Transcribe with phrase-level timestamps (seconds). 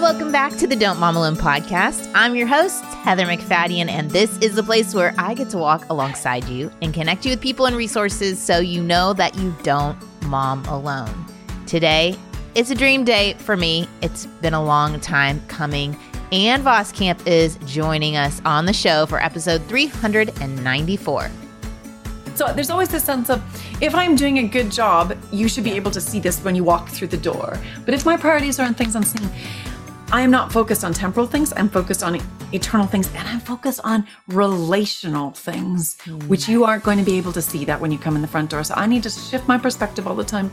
[0.00, 2.10] Welcome back to the Don't Mom Alone podcast.
[2.14, 5.86] I'm your host, Heather MacFadyen, and this is the place where I get to walk
[5.90, 9.98] alongside you and connect you with people and resources so you know that you don't
[10.22, 11.26] mom alone.
[11.66, 12.16] Today,
[12.54, 13.86] it's a dream day for me.
[14.00, 15.98] It's been a long time coming.
[16.32, 21.30] Ann Voskamp is joining us on the show for episode 394.
[22.36, 23.42] So there's always this sense of
[23.82, 26.62] if I'm doing a good job, you should be able to see this when you
[26.62, 27.58] walk through the door.
[27.84, 29.28] But if my priorities are on things unseen,
[30.10, 31.52] I am not focused on temporal things.
[31.54, 32.18] I'm focused on
[32.52, 36.26] eternal things and I'm focused on relational things, mm.
[36.28, 38.28] which you aren't going to be able to see that when you come in the
[38.28, 38.64] front door.
[38.64, 40.50] So I need to shift my perspective all the time.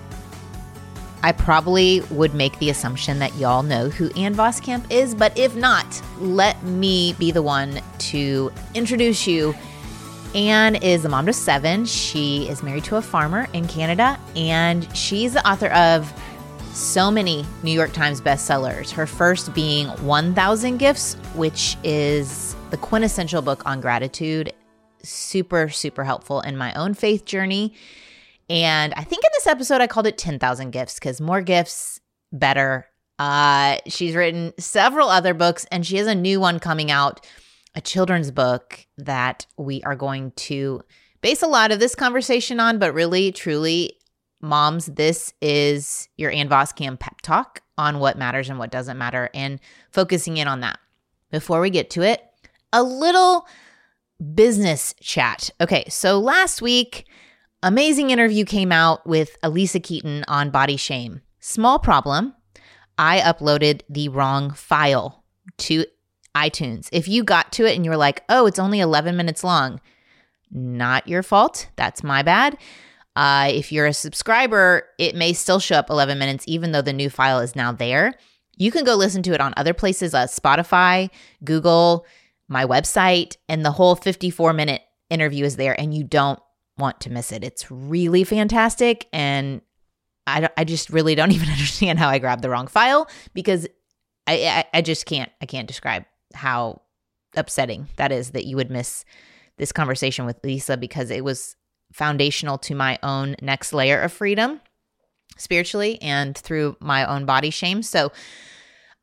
[1.23, 5.55] I probably would make the assumption that y'all know who Ann Voskamp is, but if
[5.55, 9.55] not, let me be the one to introduce you
[10.35, 11.85] Anne is a mom to seven.
[11.85, 16.11] She is married to a farmer in Canada, and she's the author of
[16.75, 18.91] so many New York Times bestsellers.
[18.91, 24.53] Her first being 1000 Gifts, which is the quintessential book on gratitude.
[25.01, 27.73] Super, super helpful in my own faith journey.
[28.49, 32.87] And I think in this episode, I called it 10,000 Gifts because more gifts, better.
[33.17, 37.25] Uh, she's written several other books, and she has a new one coming out
[37.73, 40.81] a children's book that we are going to
[41.21, 43.97] base a lot of this conversation on, but really, truly,
[44.45, 49.29] moms, this is your Ann Voskamp pep talk on what matters and what doesn't matter
[49.33, 49.59] and
[49.91, 50.79] focusing in on that.
[51.31, 52.23] Before we get to it,
[52.71, 53.47] a little
[54.33, 55.49] business chat.
[55.59, 57.05] Okay, so last week,
[57.61, 61.21] amazing interview came out with Alisa Keeton on body shame.
[61.39, 62.33] Small problem.
[62.97, 65.23] I uploaded the wrong file
[65.57, 65.85] to
[66.33, 66.89] iTunes.
[66.91, 69.81] If you got to it and you were like, oh, it's only 11 minutes long,
[70.51, 71.69] not your fault.
[71.75, 72.57] That's my bad.
[73.15, 76.93] Uh, if you're a subscriber, it may still show up 11 minutes, even though the
[76.93, 78.13] new file is now there.
[78.57, 81.09] You can go listen to it on other places, uh, Spotify,
[81.43, 82.05] Google,
[82.47, 86.39] my website, and the whole 54 minute interview is there, and you don't
[86.77, 87.43] want to miss it.
[87.43, 89.07] It's really fantastic.
[89.13, 89.61] And
[90.27, 93.67] I, I just really don't even understand how I grabbed the wrong file because
[94.27, 96.81] I, I, I just can't, I can't describe how
[97.37, 99.05] upsetting that is that you would miss
[99.57, 101.55] this conversation with Lisa because it was
[101.95, 104.59] foundational to my own next layer of freedom
[105.37, 107.81] spiritually and through my own body shame.
[107.81, 108.11] So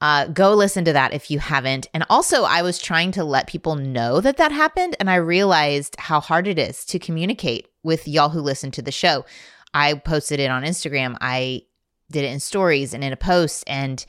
[0.03, 1.87] uh, go listen to that if you haven't.
[1.95, 5.97] And also, I was trying to let people know that that happened, and I realized
[5.99, 9.25] how hard it is to communicate with y'all who listen to the show.
[9.73, 11.63] I posted it on Instagram, I
[12.11, 14.05] did it in stories and in a post, and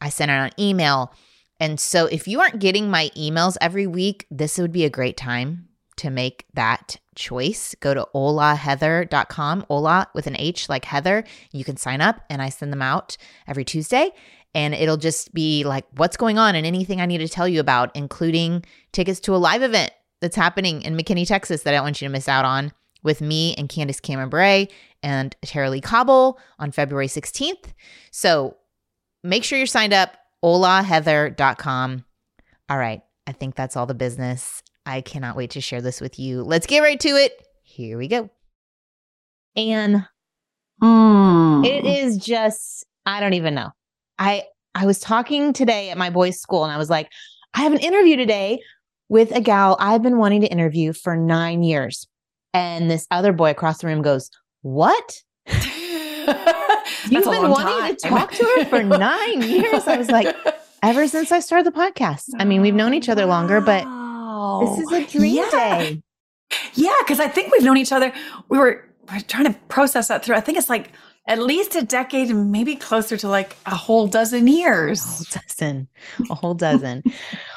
[0.00, 1.12] I sent it on email.
[1.58, 5.16] And so if you aren't getting my emails every week, this would be a great
[5.16, 5.67] time
[5.98, 7.74] to make that choice.
[7.80, 11.24] Go to holaheather.com, Hola with an H like Heather.
[11.52, 13.16] You can sign up and I send them out
[13.46, 14.10] every Tuesday.
[14.54, 17.60] And it'll just be like what's going on and anything I need to tell you
[17.60, 21.84] about, including tickets to a live event that's happening in McKinney, Texas that I don't
[21.84, 22.72] want you to miss out on
[23.02, 24.66] with me and Candace Cameron Bure
[25.02, 27.72] and Tara-Leigh Cobble on February 16th.
[28.10, 28.56] So
[29.22, 32.04] make sure you're signed up holaheather.com.
[32.68, 34.62] All right, I think that's all the business.
[34.88, 36.42] I cannot wait to share this with you.
[36.42, 37.46] Let's get right to it.
[37.62, 38.30] Here we go.
[39.54, 40.06] And
[40.82, 41.66] mm.
[41.66, 43.68] it is just, I don't even know.
[44.18, 44.44] I
[44.74, 47.10] I was talking today at my boys' school and I was like,
[47.52, 48.60] I have an interview today
[49.10, 52.08] with a gal I've been wanting to interview for nine years.
[52.54, 54.30] And this other boy across the room goes,
[54.62, 55.22] What?
[55.46, 57.96] You've been wanting time.
[57.96, 59.86] to talk to her for nine years.
[59.86, 60.34] I was like,
[60.82, 62.30] ever since I started the podcast.
[62.38, 63.84] I mean, we've known each other longer, but
[64.60, 65.50] this is a dream yeah.
[65.50, 66.02] day.
[66.74, 68.12] Yeah, because I think we've known each other.
[68.48, 70.36] We were, we were trying to process that through.
[70.36, 70.92] I think it's like
[71.26, 75.02] at least a decade and maybe closer to like a whole dozen years.
[75.02, 75.88] A whole dozen.
[76.30, 77.02] A whole dozen.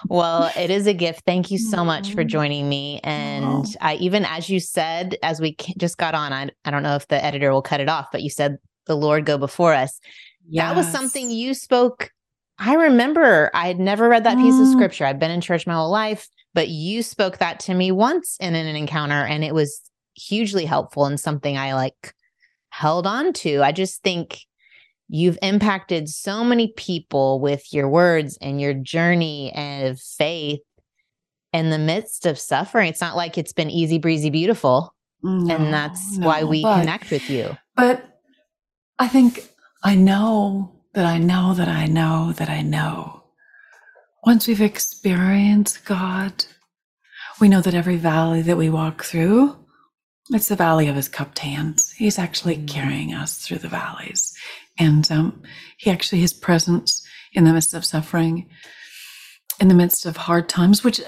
[0.07, 1.23] well, it is a gift.
[1.25, 2.27] Thank you so much for mm-hmm.
[2.27, 2.99] joining me.
[3.03, 3.65] And.
[3.79, 7.07] I even as you said, as we just got on, I, I don't know if
[7.07, 9.99] the editor will cut it off, but you said the Lord go before us.
[10.47, 10.63] Yes.
[10.63, 12.11] That was something you spoke.
[12.57, 14.71] I remember I had never read that piece of mm.
[14.73, 15.05] scripture.
[15.05, 18.55] I've been in church my whole life, but you spoke that to me once in
[18.55, 19.81] an encounter, and it was
[20.15, 22.13] hugely helpful and something I like
[22.69, 23.61] held on to.
[23.61, 24.41] I just think
[25.07, 30.61] you've impacted so many people with your words and your journey of faith
[31.53, 32.87] in the midst of suffering.
[32.87, 34.95] It's not like it's been easy breezy beautiful.
[35.23, 37.57] No, and that's no, why we but, connect with you.
[37.75, 38.19] But
[38.97, 39.47] I think
[39.83, 43.20] I know that I know that I know that I know.
[44.23, 46.45] Once we've experienced God,
[47.39, 49.57] we know that every valley that we walk through,
[50.29, 51.91] it's the valley of his cupped hands.
[51.91, 52.67] He's actually mm.
[52.67, 54.33] carrying us through the valleys.
[54.77, 55.41] And um,
[55.77, 58.47] he actually, his presence in the midst of suffering,
[59.59, 61.01] in the midst of hard times, which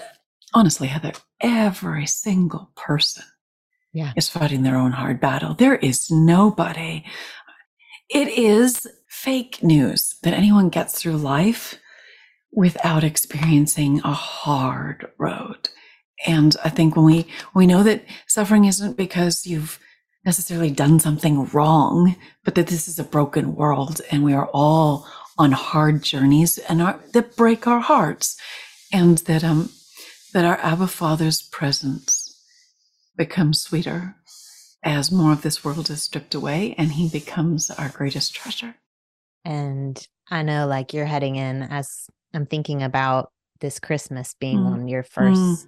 [0.54, 3.26] honestly, Heather, every single person
[3.94, 4.14] yeah.
[4.18, 5.54] is fighting their own hard battle.
[5.54, 7.06] There is nobody.
[8.10, 11.80] It is fake news that anyone gets through life
[12.56, 15.70] without experiencing a hard road.
[16.26, 19.80] And I think when we we know that suffering isn't because you've
[20.26, 22.16] necessarily done something wrong,
[22.46, 25.08] but that this is a broken world and we are all
[25.38, 28.38] on hard journeys and that break our hearts,
[28.92, 29.70] and that um
[30.34, 32.30] that our Abba Father's presence
[33.16, 34.16] becomes sweeter
[34.84, 38.76] as more of this world is stripped away and he becomes our greatest treasure.
[39.46, 44.72] And I know like you're heading in as I'm thinking about this Christmas being mm.
[44.72, 45.68] on your first mm.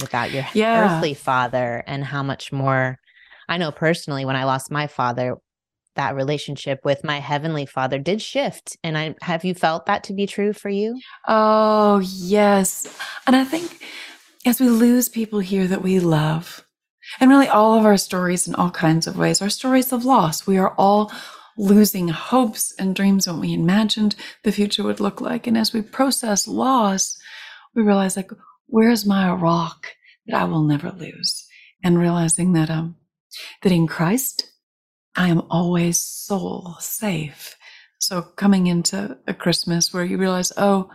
[0.00, 0.96] without your yeah.
[0.96, 2.98] earthly father and how much more
[3.48, 5.36] I know personally when I lost my father
[5.96, 10.12] that relationship with my heavenly father did shift and I have you felt that to
[10.12, 10.98] be true for you?
[11.28, 12.86] Oh, yes.
[13.26, 13.80] And I think
[14.44, 16.66] as we lose people here that we love,
[17.20, 20.46] and really all of our stories in all kinds of ways are stories of loss.
[20.46, 21.12] We are all
[21.56, 25.46] losing hopes and dreams what we imagined the future would look like.
[25.46, 27.16] And as we process loss,
[27.74, 28.30] we realize like,
[28.66, 29.88] where's my rock
[30.26, 31.46] that I will never lose?
[31.82, 32.96] And realizing that um
[33.62, 34.50] that in Christ
[35.16, 37.56] I am always soul safe.
[37.98, 40.90] So coming into a Christmas where you realize, oh,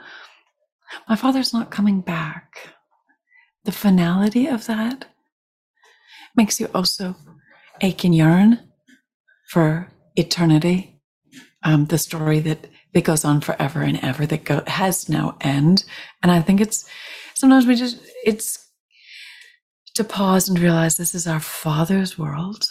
[1.07, 2.69] my father's not coming back.
[3.63, 5.05] The finality of that
[6.35, 7.15] makes you also
[7.81, 8.59] ache and yearn
[9.49, 11.01] for eternity.
[11.63, 15.83] Um, the story that, that goes on forever and ever that go, has no end.
[16.23, 16.87] And I think it's
[17.35, 18.65] sometimes we just, it's
[19.95, 22.65] to pause and realize this is our Father's world.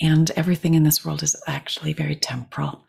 [0.00, 2.84] And everything in this world is actually very temporal.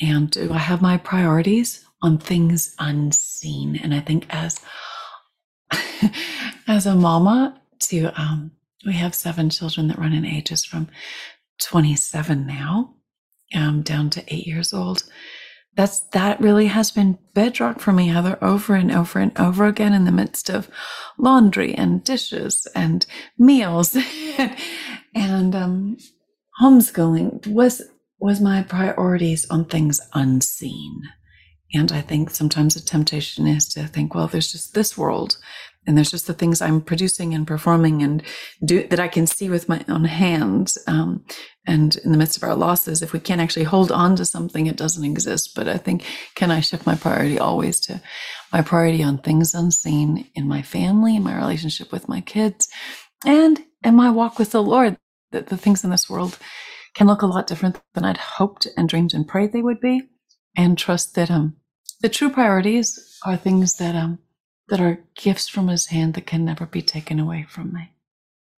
[0.00, 3.80] And do I have my priorities on things unseen?
[3.82, 4.60] And I think as
[6.68, 8.52] as a mama to um,
[8.84, 10.88] we have seven children that run in ages from
[11.60, 12.94] 27 now
[13.54, 15.04] um, down to eight years old.
[15.76, 19.92] That's that really has been bedrock for me, Heather, over and over and over again
[19.92, 20.70] in the midst of
[21.18, 23.04] laundry and dishes and
[23.38, 23.96] meals
[25.14, 25.96] and um,
[26.60, 27.82] homeschooling was
[28.20, 31.02] was my priorities on things unseen.
[31.74, 35.36] And I think sometimes the temptation is to think, well, there's just this world
[35.86, 38.22] and there's just the things I'm producing and performing and
[38.64, 40.78] do that I can see with my own hands.
[40.86, 41.24] Um,
[41.66, 44.66] and in the midst of our losses, if we can't actually hold on to something,
[44.66, 45.54] it doesn't exist.
[45.54, 46.04] But I think,
[46.34, 48.00] can I shift my priority always to
[48.52, 52.68] my priority on things unseen in my family, in my relationship with my kids,
[53.24, 54.96] and in my walk with the Lord?
[55.32, 56.38] That the things in this world
[56.94, 60.02] can look a lot different than I'd hoped and dreamed and prayed they would be,
[60.56, 61.56] and trust that um,
[62.00, 64.18] the true priorities are things that um,
[64.68, 67.92] that are gifts from his hand that can never be taken away from me.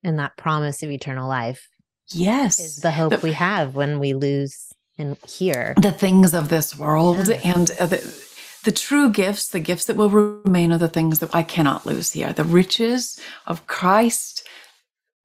[0.03, 1.69] And that promise of eternal life.
[2.09, 2.61] Yes.
[2.61, 6.79] Is the hope the, we have when we lose and hear the things of this
[6.79, 7.41] world yeah.
[7.45, 8.25] and uh, the,
[8.65, 12.13] the true gifts, the gifts that will remain are the things that I cannot lose
[12.13, 12.33] here.
[12.33, 14.47] The riches of Christ,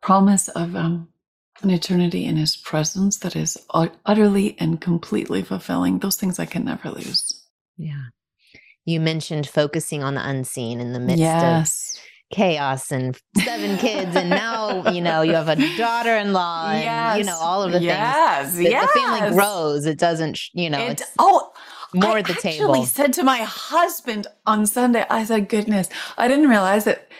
[0.02, 1.10] promise of um,
[1.62, 6.00] an eternity in his presence that is utterly and completely fulfilling.
[6.00, 7.46] Those things I can never lose.
[7.78, 8.08] Yeah
[8.92, 11.96] you mentioned focusing on the unseen in the midst yes.
[11.96, 12.02] of
[12.36, 17.38] chaos and seven kids and now you know you have a daughter-in-law and you know
[17.42, 18.54] all of the yes.
[18.54, 18.90] things yes.
[18.94, 21.52] the family grows it doesn't you know it, oh
[21.94, 22.74] more I at the table.
[22.74, 27.12] I said to my husband on Sunday, I said, goodness, I didn't realize that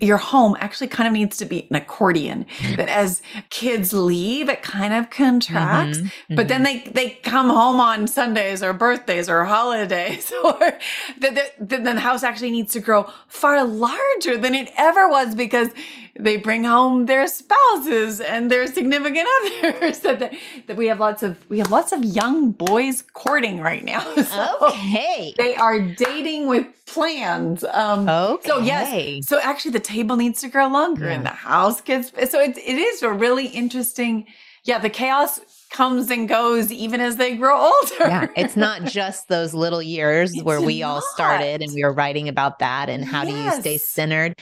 [0.00, 2.46] your home actually kind of needs to be an accordion.
[2.76, 5.98] That as kids leave it kind of contracts.
[5.98, 6.48] Mm-hmm, but mm-hmm.
[6.48, 10.78] then they they come home on sundays or birthdays or holidays or
[11.18, 15.70] the, the, the house actually needs to grow far larger than it ever was because
[16.18, 19.26] they bring home their spouses and their significant
[19.64, 20.34] others that,
[20.66, 24.04] that we have lots of we have lots of young boys courting right now.
[24.28, 25.32] So okay.
[25.38, 27.64] they are dating with plans.
[27.64, 29.26] Um okay so yes.
[29.26, 31.14] So actually the table needs to grow longer yeah.
[31.14, 34.26] and the house gets so it, it is a really interesting
[34.64, 35.40] yeah the chaos
[35.70, 37.94] comes and goes even as they grow older.
[38.00, 40.88] Yeah, it's not just those little years it's where we not.
[40.88, 43.32] all started and we were writing about that and how yes.
[43.32, 44.34] do you stay centered.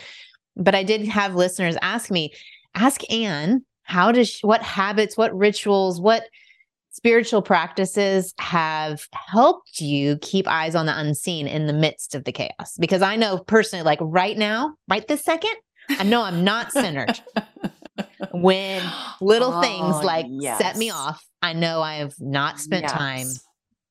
[0.57, 2.33] But I did have listeners ask me,
[2.75, 6.25] ask Anne, how does she, what habits, what rituals, what
[7.07, 12.33] spiritual practices have helped you keep eyes on the unseen in the midst of the
[12.33, 12.77] chaos?
[12.81, 15.55] Because I know personally, like right now, right this second,
[15.91, 17.21] I know I'm not centered.
[18.33, 18.83] when
[19.21, 20.59] little oh, things like yes.
[20.59, 22.93] set me off, I know I have not spent yes.
[22.93, 23.27] time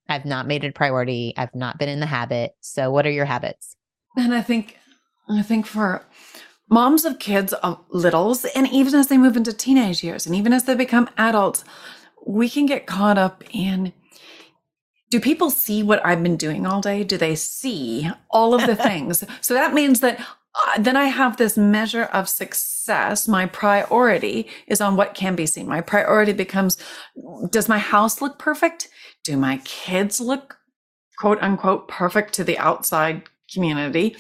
[0.08, 1.34] I've not made it a priority.
[1.38, 2.52] I've not been in the habit.
[2.62, 3.76] So, what are your habits?
[4.18, 4.78] And I think,
[5.28, 6.06] I think for
[6.70, 10.54] moms of kids of littles, and even as they move into teenage years, and even
[10.54, 11.64] as they become adults,
[12.25, 13.94] we can get caught up in
[15.12, 17.03] do people see what I've been doing all day?
[17.03, 19.24] Do they see all of the things?
[19.39, 23.27] so that means that uh, then I have this measure of success.
[23.27, 25.67] My priority is on what can be seen.
[25.67, 26.77] My priority becomes
[27.50, 28.89] does my house look perfect?
[29.24, 30.58] Do my kids look
[31.20, 34.15] quote unquote perfect to the outside community?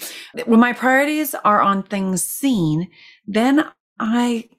[0.45, 2.89] When my priorities are on things seen,
[3.25, 3.65] then
[3.99, 4.49] I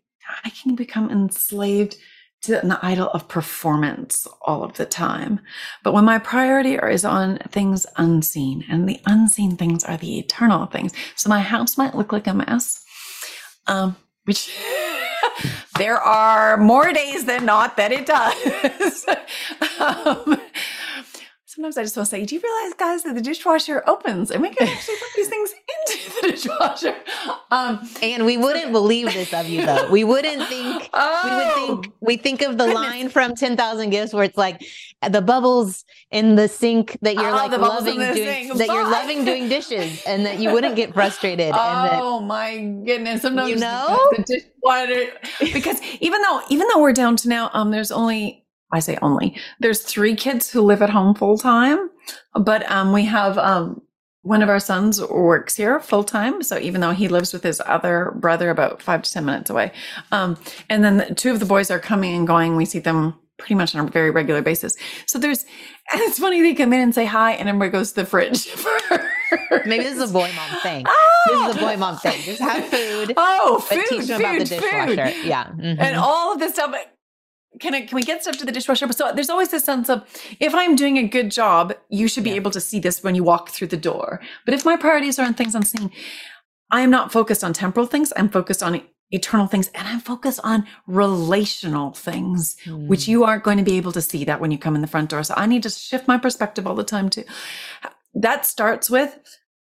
[0.44, 1.96] I can become enslaved
[2.42, 5.40] to an idol of performance all of the time.
[5.82, 10.66] But when my priority is on things unseen, and the unseen things are the eternal
[10.66, 10.92] things.
[11.16, 12.84] So my house might look like a mess,
[13.66, 14.56] um, which
[15.78, 19.06] there are more days than not that it does.
[19.80, 20.40] um,
[21.56, 24.42] sometimes I just want to say, do you realize, guys, that the dishwasher opens and
[24.42, 25.54] we can actually put these things
[25.86, 26.94] into the dishwasher?
[27.50, 29.90] Um, and we wouldn't believe this of you, though.
[29.90, 30.90] We wouldn't think.
[30.92, 31.94] Oh, we would think.
[31.94, 32.74] Oh, we think of the goodness.
[32.74, 34.62] line from Ten Thousand Gifts where it's like
[35.08, 39.48] the bubbles in the sink that you're oh, like loving doing, that you're loving doing
[39.48, 41.52] dishes, and that you wouldn't get frustrated.
[41.54, 43.22] Oh that, my goodness!
[43.22, 47.70] Sometimes you know the dishwasher because even though even though we're down to now, um,
[47.70, 49.36] there's only I say only.
[49.60, 51.90] There's three kids who live at home full time,
[52.34, 53.80] but um, we have um,
[54.22, 56.42] one of our sons works here full time.
[56.42, 59.72] So even though he lives with his other brother about five to 10 minutes away.
[60.10, 60.36] Um,
[60.68, 62.56] and then the, two of the boys are coming and going.
[62.56, 64.76] We see them pretty much on a very regular basis.
[65.06, 65.44] So there's,
[65.92, 68.48] and it's funny, they come in and say hi, and everybody goes to the fridge.
[69.66, 70.86] Maybe this is a boy mom thing.
[70.88, 71.24] Oh!
[71.28, 72.20] This is a boy mom thing.
[72.22, 73.14] Just have food.
[73.16, 73.76] Oh, food.
[73.76, 75.06] But teach them food, about the dishwasher.
[75.12, 75.26] Food.
[75.26, 75.44] Yeah.
[75.44, 75.80] Mm-hmm.
[75.80, 76.74] And all of this stuff
[77.60, 78.86] can I, can we get stuff to the dishwasher?
[78.86, 80.04] But So there's always this sense of
[80.40, 82.36] if I'm doing a good job, you should be yeah.
[82.36, 84.20] able to see this when you walk through the door.
[84.44, 85.90] But if my priorities are on things I'm unseen,
[86.70, 88.12] I am not focused on temporal things.
[88.16, 92.88] I'm focused on eternal things and I'm focused on relational things, mm.
[92.88, 94.88] which you aren't going to be able to see that when you come in the
[94.88, 95.22] front door.
[95.22, 97.24] So I need to shift my perspective all the time too.
[98.14, 99.16] That starts with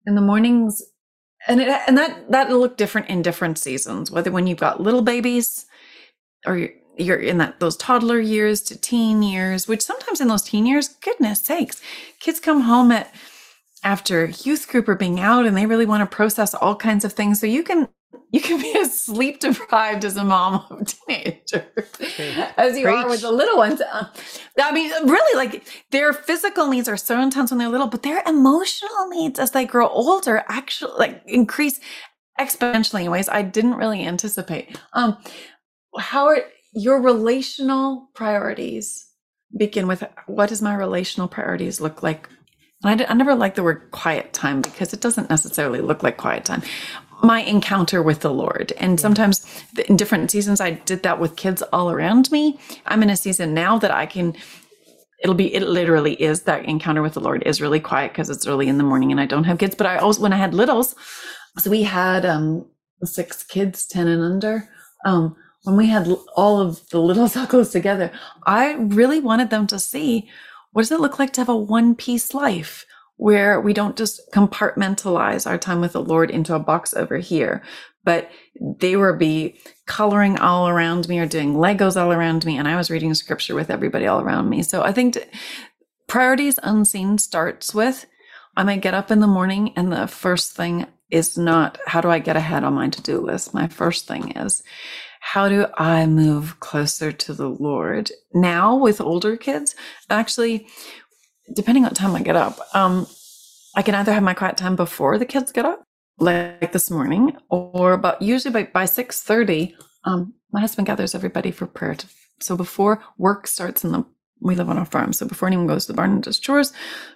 [0.07, 0.83] in the mornings
[1.49, 5.03] and it, and that that'll look different in different seasons, whether when you've got little
[5.03, 5.65] babies
[6.47, 6.69] or
[7.01, 10.89] you're in that those toddler years to teen years, which sometimes in those teen years,
[10.89, 11.81] goodness sakes,
[12.21, 13.13] kids come home at
[13.83, 17.13] after youth group or being out and they really want to process all kinds of
[17.13, 17.41] things.
[17.41, 17.89] So you can
[18.33, 21.89] you can be as sleep deprived as a mom of teenagers
[22.57, 22.95] as you Preach.
[22.95, 23.81] are with the little ones.
[23.81, 24.07] Uh,
[24.61, 28.23] I mean, really, like their physical needs are so intense when they're little, but their
[28.27, 31.81] emotional needs as they grow older actually like increase
[32.39, 34.79] exponentially in ways I didn't really anticipate.
[34.93, 35.19] Um,
[35.99, 36.39] how are
[36.73, 39.07] your relational priorities
[39.57, 42.29] begin with what does my relational priorities look like?
[42.85, 46.17] And I, I never like the word quiet time because it doesn't necessarily look like
[46.19, 46.63] quiet time.
[47.23, 48.73] My encounter with the Lord.
[48.79, 49.47] And sometimes
[49.89, 52.59] in different seasons, I did that with kids all around me.
[52.87, 54.35] I'm in a season now that I can
[55.23, 58.47] it'll be it literally is that encounter with the lord is really quiet because it's
[58.47, 60.55] early in the morning and i don't have kids but i also when i had
[60.55, 60.95] littles
[61.59, 62.67] so we had um
[63.05, 64.69] six kids 10 and under
[65.07, 68.11] um when we had all of the little suckles together,
[68.47, 70.29] I really wanted them to see
[70.73, 72.87] what does it look like to have a one piece life
[73.17, 77.63] where we don't just compartmentalize our time with the Lord into a box over here,
[78.03, 82.57] but they were be coloring all around me or doing Legos all around me.
[82.57, 84.63] And I was reading scripture with everybody all around me.
[84.63, 85.19] So I think
[86.07, 88.07] priorities unseen starts with
[88.57, 92.09] I might get up in the morning and the first thing is not how do
[92.11, 93.55] I get ahead on my to do list?
[93.55, 94.63] My first thing is
[95.21, 98.11] how do I move closer to the Lord?
[98.33, 99.77] Now with older kids,
[100.09, 100.67] actually,
[101.55, 103.07] depending on time I get up, um,
[103.77, 105.85] I can either have my quiet time before the kids get up,
[106.19, 109.75] like this morning, or about usually by, by 6.30,
[110.05, 111.95] um, my husband gathers everybody for prayer.
[111.95, 112.07] To,
[112.41, 114.05] so before work starts in the,
[114.41, 115.13] we live on a farm.
[115.13, 116.73] So before anyone goes to the barn and does chores,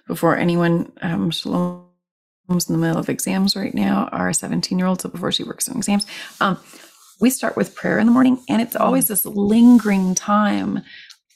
[0.07, 5.01] before anyone, um, Shalom's in the middle of exams right now, our 17 year old.
[5.01, 6.05] So before she works on exams,
[6.39, 6.57] um,
[7.19, 10.77] we start with prayer in the morning and it's always this lingering time.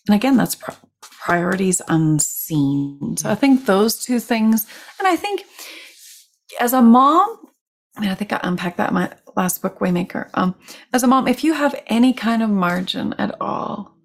[0.08, 0.58] And again, that's
[1.02, 3.16] priorities unseen.
[3.18, 4.66] So I think those two things.
[4.98, 5.46] And I think
[6.60, 7.38] as a mom,
[7.96, 10.30] I mean, I think I unpacked that in my last book, Waymaker.
[10.34, 10.56] Um,
[10.94, 13.96] as a mom, if you have any kind of margin at all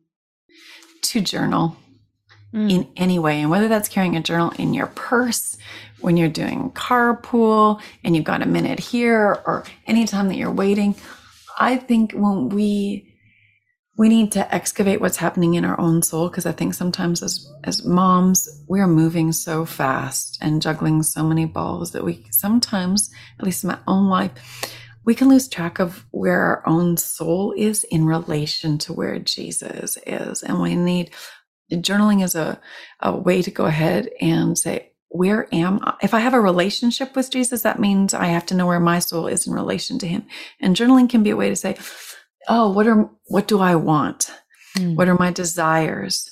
[1.03, 1.77] to journal
[2.53, 2.71] mm.
[2.71, 5.57] in any way, and whether that's carrying a journal in your purse,
[6.01, 10.95] when you're doing carpool and you've got a minute here, or anytime that you're waiting,
[11.59, 13.11] I think when we
[13.97, 17.49] we need to excavate what's happening in our own soul because I think sometimes as
[17.63, 23.11] as moms we are moving so fast and juggling so many balls that we sometimes
[23.39, 24.33] at least in my own life
[25.05, 29.99] we can lose track of where our own soul is in relation to where Jesus
[30.07, 30.43] is.
[30.43, 31.11] And we need
[31.73, 32.61] journaling is a,
[33.01, 35.95] a way to go ahead and say where am I?
[36.03, 38.99] If I have a relationship with Jesus, that means I have to know where my
[38.99, 40.27] soul is in relation to him.
[40.61, 41.77] And journaling can be a way to say,
[42.49, 44.33] oh, what are what do I want?
[44.77, 44.97] Mm.
[44.97, 46.29] What are my desires?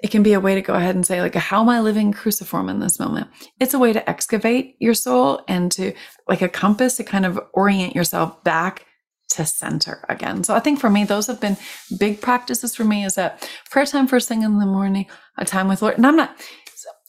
[0.00, 2.12] It can be a way to go ahead and say, like, how am I living
[2.12, 3.28] cruciform in this moment?
[3.58, 5.94] It's a way to excavate your soul and to
[6.28, 8.84] like a compass to kind of orient yourself back
[9.30, 10.44] to center again.
[10.44, 11.56] So I think for me, those have been
[11.98, 15.06] big practices for me is that prayer time first thing in the morning,
[15.38, 15.96] a time with Lord.
[15.96, 16.36] And I'm not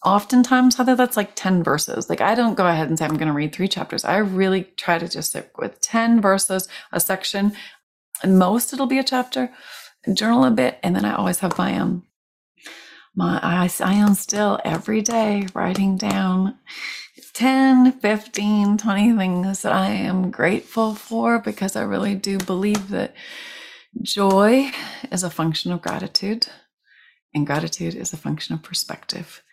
[0.08, 2.10] oftentimes Heather, that's like 10 verses.
[2.10, 4.06] Like I don't go ahead and say I'm going to read three chapters.
[4.06, 7.54] I really try to just stick with 10 verses, a section.
[8.24, 9.52] And most it'll be a chapter,
[10.14, 12.06] journal a bit, and then I always have my um
[13.16, 16.58] my I, I am still every day writing down
[17.34, 23.16] 10, 15, 20 things that I am grateful for because I really do believe that
[24.02, 24.72] joy
[25.12, 26.48] is a function of gratitude
[27.36, 29.44] and gratitude is a function of perspective.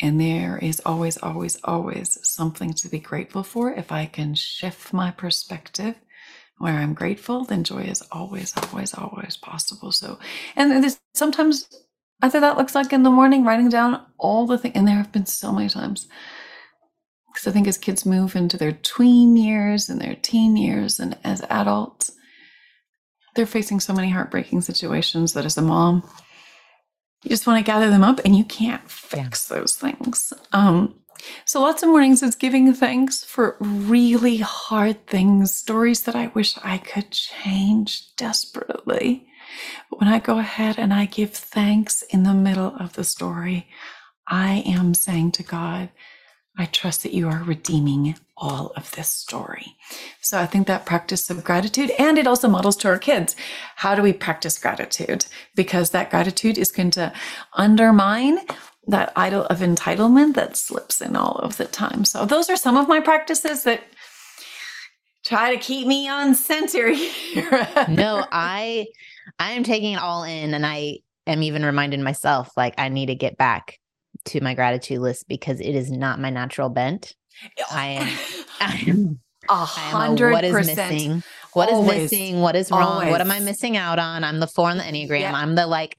[0.00, 3.72] And there is always, always, always something to be grateful for.
[3.72, 5.96] If I can shift my perspective
[6.58, 9.92] where I'm grateful, then joy is always, always, always possible.
[9.92, 10.18] So,
[10.56, 11.68] and there's sometimes
[12.20, 14.74] I think that looks like in the morning, writing down all the things.
[14.74, 16.08] And there have been so many times.
[17.32, 21.16] Because I think as kids move into their tween years and their teen years and
[21.22, 22.10] as adults,
[23.36, 26.02] they're facing so many heartbreaking situations that as a mom,
[27.22, 29.58] you just want to gather them up and you can't fix yeah.
[29.58, 30.32] those things.
[30.52, 30.94] Um,
[31.44, 36.56] so lots of mornings is giving thanks for really hard things, stories that I wish
[36.62, 39.26] I could change desperately.
[39.90, 43.68] But when I go ahead and I give thanks in the middle of the story,
[44.28, 45.88] I am saying to God,
[46.58, 49.76] I trust that you are redeeming all of this story.
[50.20, 53.36] So I think that practice of gratitude, and it also models to our kids.
[53.76, 55.26] How do we practice gratitude?
[55.54, 57.12] Because that gratitude is going to
[57.54, 58.40] undermine
[58.88, 62.04] that idol of entitlement that slips in all of the time.
[62.04, 63.84] So those are some of my practices that
[65.24, 67.68] try to keep me on center here.
[67.88, 68.86] no, I
[69.38, 73.06] I am taking it all in and I am even reminding myself like I need
[73.06, 73.78] to get back
[74.26, 77.14] to my gratitude list because it is not my natural bent.
[77.70, 79.18] I am, oh, I am mm.
[79.48, 81.22] a hundred What is missing?
[81.52, 82.40] What is missing?
[82.40, 82.82] What is wrong?
[82.82, 83.10] Always.
[83.10, 84.24] What am I missing out on?
[84.24, 85.20] I'm the four on the Enneagram.
[85.20, 85.34] Yeah.
[85.34, 85.96] I'm the like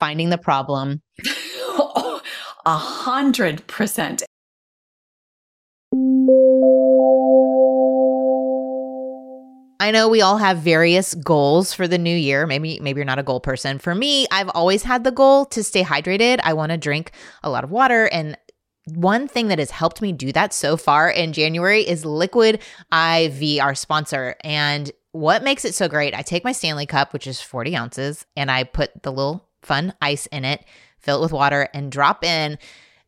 [0.00, 1.02] finding the problem.
[2.66, 4.22] A hundred percent.
[9.80, 12.46] I know we all have various goals for the new year.
[12.46, 13.78] Maybe maybe you're not a goal person.
[13.78, 16.40] For me, I've always had the goal to stay hydrated.
[16.42, 17.12] I want to drink
[17.42, 18.36] a lot of water and
[18.94, 22.60] one thing that has helped me do that so far in January is Liquid
[22.92, 24.36] IV, our sponsor.
[24.42, 26.14] And what makes it so great?
[26.14, 29.94] I take my Stanley cup, which is 40 ounces, and I put the little fun
[30.00, 30.64] ice in it,
[30.98, 32.58] fill it with water, and drop in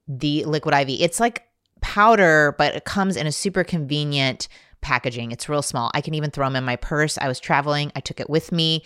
[0.06, 1.00] the Liquid IV.
[1.00, 1.44] It's like
[1.80, 4.48] powder, but it comes in a super convenient
[4.80, 5.32] packaging.
[5.32, 5.90] It's real small.
[5.94, 7.18] I can even throw them in my purse.
[7.18, 8.82] I was traveling, I took it with me,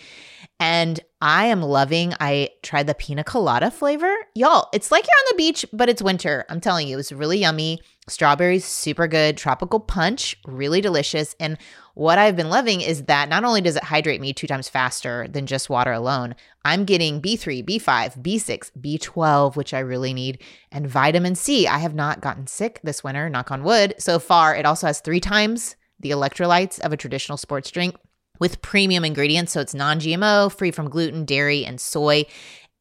[0.59, 2.13] and I am loving.
[2.19, 4.13] I tried the pina colada flavor.
[4.35, 6.45] Y'all, it's like you're on the beach, but it's winter.
[6.49, 7.81] I'm telling you, it's really yummy.
[8.07, 9.35] Strawberries, super good.
[9.35, 11.35] Tropical punch, really delicious.
[11.39, 11.57] And
[11.95, 15.27] what I've been loving is that not only does it hydrate me two times faster
[15.27, 20.87] than just water alone, I'm getting B3, B5, B6, B12, which I really need, and
[20.87, 21.67] vitamin C.
[21.67, 23.95] I have not gotten sick this winter, knock on wood.
[23.97, 25.75] So far, it also has three times
[26.05, 27.95] the electrolytes of a traditional sports drink
[28.39, 29.53] with premium ingredients.
[29.53, 32.25] So it's non GMO, free from gluten, dairy, and soy.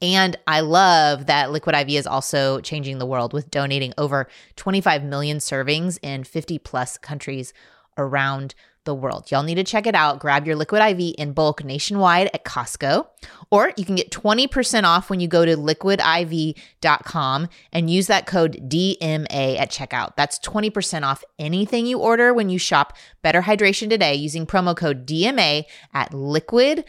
[0.02, 5.04] And I love that Liquid IV is also changing the world with donating over 25
[5.04, 7.54] million servings in 50 plus countries
[7.96, 9.30] around the world.
[9.30, 10.18] Y'all need to check it out.
[10.18, 13.06] Grab your Liquid IV in bulk nationwide at Costco,
[13.50, 18.68] or you can get 20% off when you go to liquidiv.com and use that code
[18.68, 20.16] DMA at checkout.
[20.16, 25.06] That's 20% off anything you order when you shop Better Hydration today using promo code
[25.06, 26.84] DMA at liquidiv.com.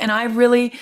[0.00, 0.72] And I really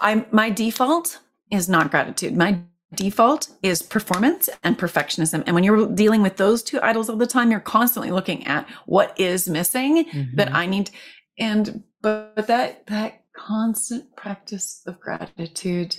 [0.00, 1.20] I my default
[1.50, 2.36] is not gratitude.
[2.36, 2.60] My
[2.94, 5.42] default is performance and perfectionism.
[5.46, 8.68] And when you're dealing with those two idols all the time, you're constantly looking at
[8.86, 10.36] what is missing mm-hmm.
[10.36, 10.90] that I need.
[11.38, 15.98] And but, but that that constant practice of gratitude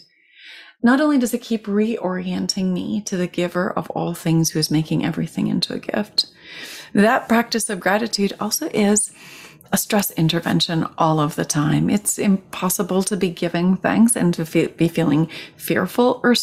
[0.84, 4.72] not only does it keep reorienting me to the giver of all things who is
[4.72, 6.26] making everything into a gift,
[6.94, 9.12] that practice of gratitude also is
[9.72, 11.90] a stress intervention all of the time.
[11.90, 16.36] It's impossible to be giving thanks and to fe- be feeling fearful or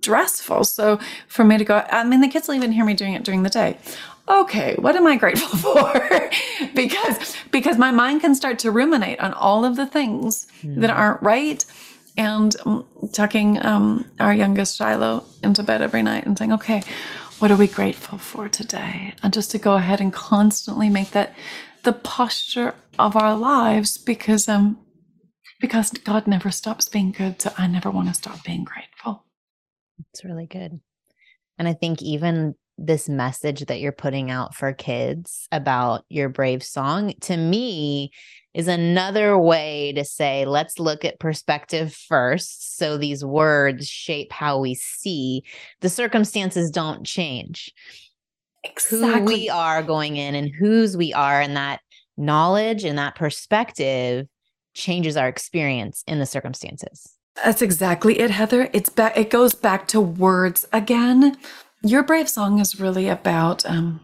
[0.00, 0.64] stressful.
[0.64, 3.24] So for me to go, I mean, the kids will even hear me doing it
[3.24, 3.78] during the day.
[4.28, 6.30] Okay, what am I grateful for?
[6.74, 10.80] because because my mind can start to ruminate on all of the things mm.
[10.80, 11.64] that aren't right
[12.16, 16.82] and um, tucking um, our youngest Shiloh into bed every night and saying, okay,
[17.38, 19.14] what are we grateful for today?
[19.22, 21.34] And just to go ahead and constantly make that
[21.84, 24.78] the posture of our lives because um
[25.60, 29.24] because God never stops being good, so I never want to stop being grateful.
[30.12, 30.80] It's really good.
[31.58, 36.62] And I think even this message that you're putting out for kids about your brave
[36.62, 38.12] song to me
[38.54, 44.60] is another way to say let's look at perspective first so these words shape how
[44.60, 45.42] we see
[45.80, 47.72] the circumstances don't change
[48.62, 49.18] exactly.
[49.18, 51.80] who we are going in and whose we are and that
[52.16, 54.26] knowledge and that perspective
[54.74, 59.86] changes our experience in the circumstances that's exactly it heather it's back it goes back
[59.88, 61.36] to words again
[61.82, 64.00] your Brave Song is really about um,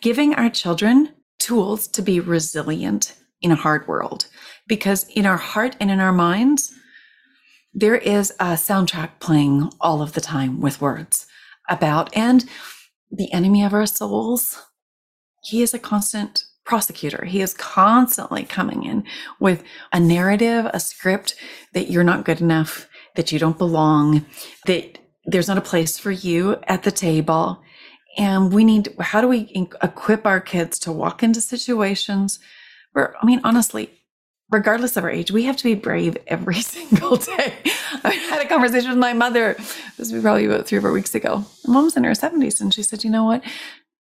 [0.00, 4.26] giving our children tools to be resilient in a hard world.
[4.66, 6.72] Because in our heart and in our minds,
[7.72, 11.26] there is a soundtrack playing all of the time with words
[11.68, 12.44] about, and
[13.12, 14.60] the enemy of our souls,
[15.44, 17.24] he is a constant prosecutor.
[17.24, 19.04] He is constantly coming in
[19.40, 21.36] with a narrative, a script
[21.72, 24.26] that you're not good enough, that you don't belong,
[24.66, 27.62] that there's not a place for you at the table.
[28.18, 29.50] And we need, how do we
[29.82, 32.38] equip our kids to walk into situations
[32.92, 33.90] where, I mean, honestly,
[34.50, 37.54] regardless of our age, we have to be brave every single day.
[38.04, 39.54] I had a conversation with my mother,
[39.98, 41.44] this was probably about three or four weeks ago.
[41.66, 43.42] My mom's in her 70s, and she said, You know what?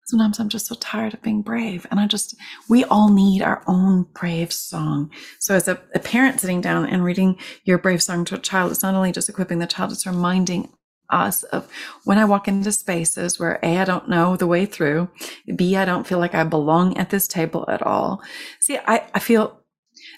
[0.06, 1.86] Sometimes I'm just so tired of being brave.
[1.90, 2.36] And I just,
[2.68, 5.10] we all need our own brave song.
[5.40, 8.70] So, as a, a parent sitting down and reading your brave song to a child,
[8.70, 10.72] it's not only just equipping the child, it's reminding
[11.10, 11.68] us of
[12.04, 15.08] when I walk into spaces where A, I don't know the way through,
[15.54, 18.22] B, I don't feel like I belong at this table at all.
[18.60, 19.60] See, I, I feel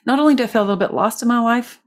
[0.06, 1.80] not only do I feel a little bit lost in my life,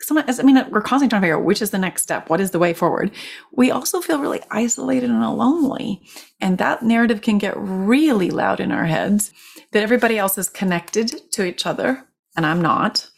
[0.00, 2.40] sometimes, I mean, we're constantly trying to figure out which is the next step, what
[2.40, 3.10] is the way forward.
[3.52, 6.02] We also feel really isolated and lonely.
[6.40, 9.32] And that narrative can get really loud in our heads
[9.72, 12.06] that everybody else is connected to each other,
[12.36, 13.08] and I'm not.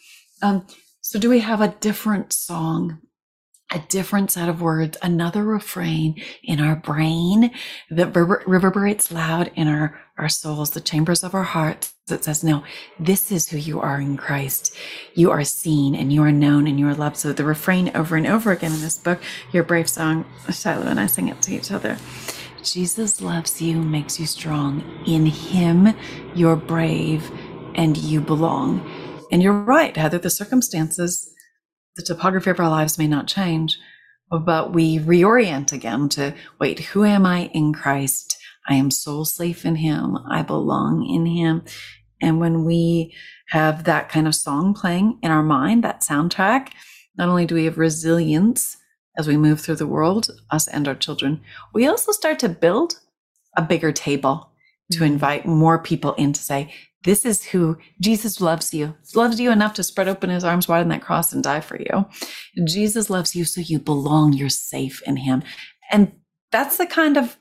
[0.42, 0.66] Um,
[1.00, 2.98] so, do we have a different song
[3.70, 7.50] a different set of words, another refrain in our brain
[7.90, 12.64] that reverberates loud in our, our souls, the chambers of our hearts that says, no,
[12.98, 14.74] this is who you are in Christ.
[15.14, 17.18] You are seen and you are known and you are loved.
[17.18, 19.20] So the refrain over and over again in this book,
[19.52, 21.98] your brave song, Shiloh and I sing it to each other.
[22.62, 24.82] Jesus loves you, makes you strong.
[25.06, 25.94] In him,
[26.34, 27.30] you're brave
[27.74, 28.80] and you belong.
[29.30, 31.34] And you're right, Heather, the circumstances
[31.98, 33.76] the topography of our lives may not change,
[34.30, 38.38] but we reorient again to wait, who am I in Christ?
[38.68, 40.16] I am soul safe in Him.
[40.30, 41.64] I belong in Him.
[42.22, 43.14] And when we
[43.48, 46.70] have that kind of song playing in our mind, that soundtrack,
[47.16, 48.76] not only do we have resilience
[49.16, 51.40] as we move through the world, us and our children,
[51.74, 53.00] we also start to build
[53.56, 54.52] a bigger table
[54.92, 55.12] to mm-hmm.
[55.12, 56.72] invite more people in to say,
[57.04, 60.80] this is who Jesus loves you, loves you enough to spread open his arms wide
[60.80, 62.06] on that cross and die for you.
[62.66, 65.42] Jesus loves you so you belong, you're safe in him.
[65.90, 66.12] And
[66.50, 67.38] that's the kind of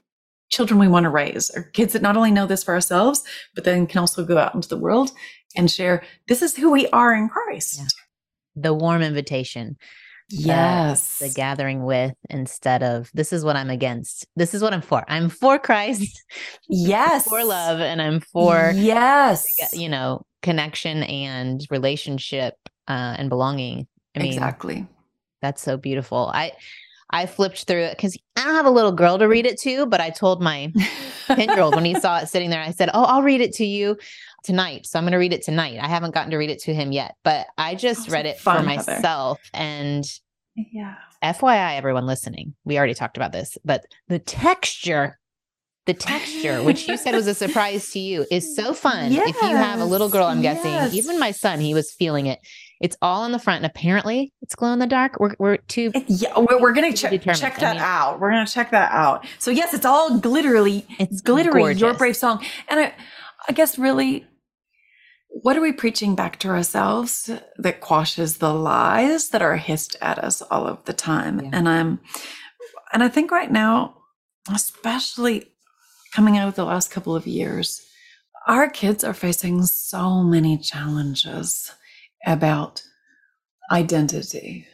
[0.50, 3.24] children we want to raise, or kids that not only know this for ourselves,
[3.56, 5.12] but then can also go out into the world
[5.56, 7.80] and share this is who we are in Christ.
[7.80, 7.88] Yeah.
[8.56, 9.78] The warm invitation
[10.30, 11.20] Yes.
[11.20, 14.28] The, the, gathering with instead of this is what I'm against.
[14.36, 15.04] This is what I'm for.
[15.08, 16.24] I'm for Christ.
[16.70, 17.28] Yes.
[17.28, 22.56] for love and I'm for yes, you know, connection and relationship
[22.88, 23.88] uh and belonging.
[24.16, 24.86] I mean, exactly.
[25.42, 26.30] That's so beautiful.
[26.34, 26.52] I
[27.10, 29.86] I flipped through it because I don't have a little girl to read it to,
[29.86, 30.74] but I told my
[31.28, 33.54] 10 year old when he saw it sitting there, I said, Oh, I'll read it
[33.56, 33.98] to you
[34.48, 34.88] tonight.
[34.88, 35.78] So I'm going to read it tonight.
[35.80, 38.62] I haven't gotten to read it to him yet, but I just read it fun,
[38.62, 39.40] for myself.
[39.54, 39.64] Heather.
[39.66, 40.06] And
[40.56, 40.96] yeah.
[41.22, 45.20] FYI, everyone listening, we already talked about this, but the texture,
[45.86, 49.12] the texture, which you said was a surprise to you, is so fun.
[49.12, 49.30] Yes.
[49.30, 50.64] If you have a little girl, I'm yes.
[50.64, 52.40] guessing, even my son, he was feeling it.
[52.80, 55.20] It's all on the front, and apparently it's glow in the dark.
[55.20, 56.38] We're we're too yeah.
[56.38, 58.20] We're, we're gonna check check that I mean, out.
[58.20, 59.26] We're gonna check that out.
[59.40, 60.86] So yes, it's all glitterly.
[61.00, 61.62] It's glittery.
[61.62, 61.82] Gorgeous.
[61.82, 62.94] Your brave song, and I
[63.48, 64.28] I guess really
[65.42, 70.18] what are we preaching back to ourselves that quashes the lies that are hissed at
[70.18, 71.40] us all of the time?
[71.40, 71.50] Yeah.
[71.54, 72.00] And I'm,
[72.94, 73.98] and I think right now,
[74.54, 75.52] especially
[76.14, 77.82] coming out of the last couple of years,
[78.48, 81.72] our kids are facing so many challenges
[82.26, 82.82] about
[83.72, 84.66] identity,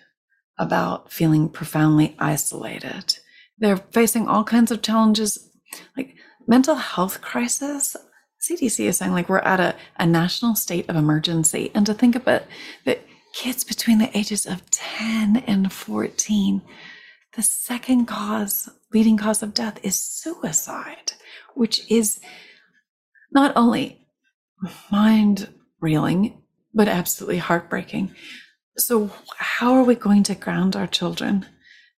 [0.60, 3.18] about feeling profoundly isolated.
[3.58, 5.50] They're facing all kinds of challenges
[5.98, 6.16] like
[6.48, 7.96] mental health crisis.
[8.44, 11.72] CDC is saying like we're at a, a national state of emergency.
[11.74, 12.44] And to think about
[12.86, 16.62] that kids between the ages of 10 and 14,
[17.36, 21.14] the second cause, leading cause of death is suicide,
[21.56, 22.20] which is
[23.32, 24.08] not only
[24.92, 25.48] mind
[25.80, 26.42] reeling,
[26.74, 28.14] but absolutely heartbreaking.
[28.78, 31.46] So, how are we going to ground our children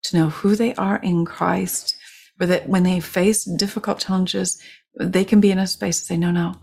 [0.03, 1.95] to know who they are in Christ,
[2.37, 4.61] but that when they face difficult challenges,
[4.99, 6.55] they can be in a space to say, No, no,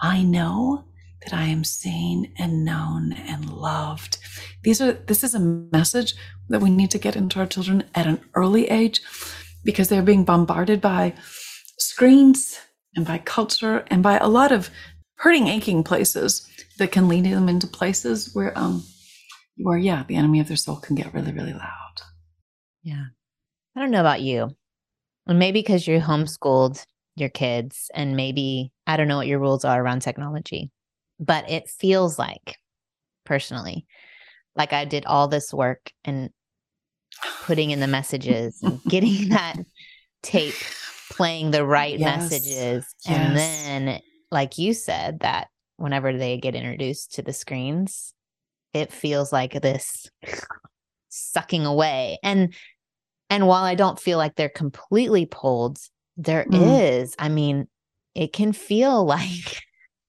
[0.00, 0.84] I know
[1.24, 4.18] that I am seen and known and loved.
[4.62, 6.14] These are this is a message
[6.48, 9.00] that we need to get into our children at an early age
[9.64, 11.14] because they're being bombarded by
[11.78, 12.58] screens
[12.96, 14.70] and by culture and by a lot of
[15.16, 18.84] hurting aching places that can lead them into places where um
[19.58, 22.02] where yeah the enemy of their soul can get really really loud.
[22.82, 23.04] Yeah.
[23.76, 24.50] I don't know about you.
[25.26, 26.84] And maybe because you're homeschooled
[27.16, 30.70] your kids and maybe i don't know what your rules are around technology
[31.20, 32.56] but it feels like
[33.24, 33.86] personally
[34.56, 36.30] like i did all this work and
[37.42, 39.56] putting in the messages and getting that
[40.22, 40.54] tape
[41.10, 42.30] playing the right yes.
[42.30, 43.06] messages yes.
[43.06, 48.14] and then like you said that whenever they get introduced to the screens,
[48.72, 50.10] it feels like this
[51.08, 52.18] sucking away.
[52.22, 52.54] And
[53.28, 55.78] and while I don't feel like they're completely pulled,
[56.24, 56.82] there mm.
[57.00, 57.14] is.
[57.18, 57.68] I mean,
[58.14, 59.62] it can feel like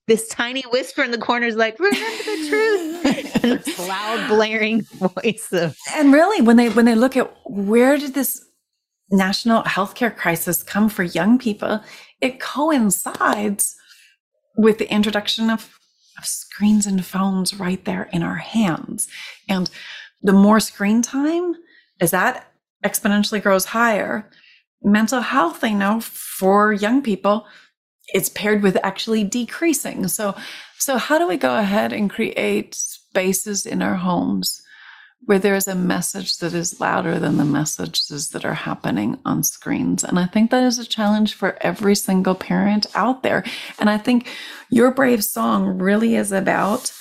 [0.07, 2.83] this tiny whisper in the corner is like, remember the truth.
[3.43, 7.97] and this loud blaring voice of And really when they when they look at where
[7.97, 8.45] did this
[9.11, 11.81] national healthcare crisis come for young people,
[12.21, 13.75] it coincides
[14.57, 15.77] with the introduction of,
[16.17, 19.07] of screens and phones right there in our hands.
[19.49, 19.69] And
[20.21, 21.55] the more screen time,
[21.99, 22.51] as that
[22.83, 24.29] exponentially grows higher,
[24.83, 27.45] mental health, I know for young people,
[28.13, 30.07] it's paired with actually decreasing.
[30.07, 30.35] So,
[30.77, 34.61] so how do we go ahead and create spaces in our homes
[35.25, 40.03] where there's a message that is louder than the messages that are happening on screens.
[40.03, 43.43] And I think that is a challenge for every single parent out there.
[43.79, 44.29] And I think
[44.69, 46.91] your brave song really is about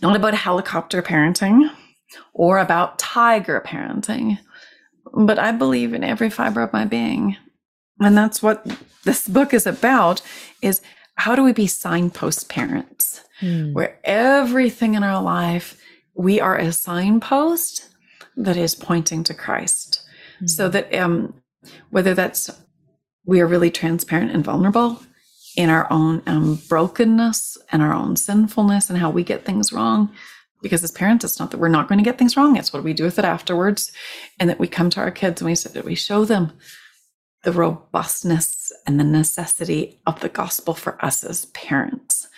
[0.00, 1.68] not about helicopter parenting
[2.32, 4.38] or about tiger parenting,
[5.12, 7.36] but I believe in every fiber of my being.
[8.00, 8.66] And that's what
[9.04, 10.22] this book is about
[10.60, 10.80] is
[11.16, 13.72] how do we be signpost parents mm.
[13.72, 15.78] where everything in our life
[16.14, 17.88] we are a signpost
[18.36, 20.02] that is pointing to Christ.
[20.36, 20.46] Mm-hmm.
[20.46, 21.34] So that um,
[21.90, 22.50] whether that's
[23.24, 25.00] we are really transparent and vulnerable
[25.56, 30.10] in our own um, brokenness and our own sinfulness and how we get things wrong.
[30.62, 32.56] Because as parents, it's not that we're not going to get things wrong.
[32.56, 33.90] It's what we do with it afterwards.
[34.38, 36.52] And that we come to our kids and we say that we show them
[37.42, 42.28] the robustness and the necessity of the gospel for us as parents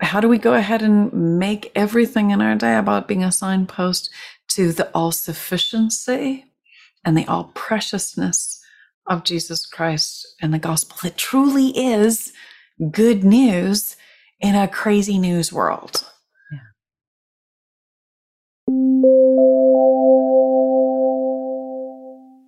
[0.00, 4.10] how do we go ahead and make everything in our day about being a signpost
[4.48, 6.44] to the all sufficiency
[7.04, 8.62] and the all preciousness
[9.06, 12.32] of Jesus Christ and the gospel that truly is
[12.90, 13.96] good news
[14.40, 16.04] in a crazy news world?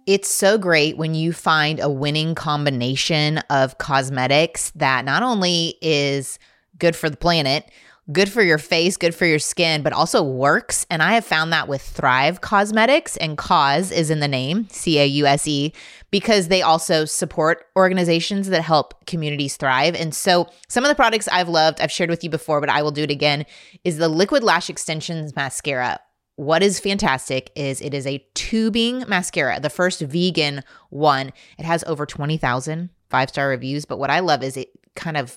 [0.08, 6.38] It's so great when you find a winning combination of cosmetics that not only is
[6.78, 7.70] good for the planet,
[8.10, 10.86] good for your face, good for your skin, but also works.
[10.88, 14.98] And I have found that with Thrive Causemetics, and cause is in the name, C
[14.98, 15.74] A U S E,
[16.10, 19.94] because they also support organizations that help communities thrive.
[19.94, 22.80] And so some of the products I've loved, I've shared with you before, but I
[22.80, 23.44] will do it again,
[23.84, 26.00] is the Liquid Lash Extensions Mascara.
[26.38, 31.32] What is fantastic is it is a tubing mascara, the first vegan one.
[31.58, 33.84] It has over 20,000 five star reviews.
[33.84, 35.36] But what I love is it kind of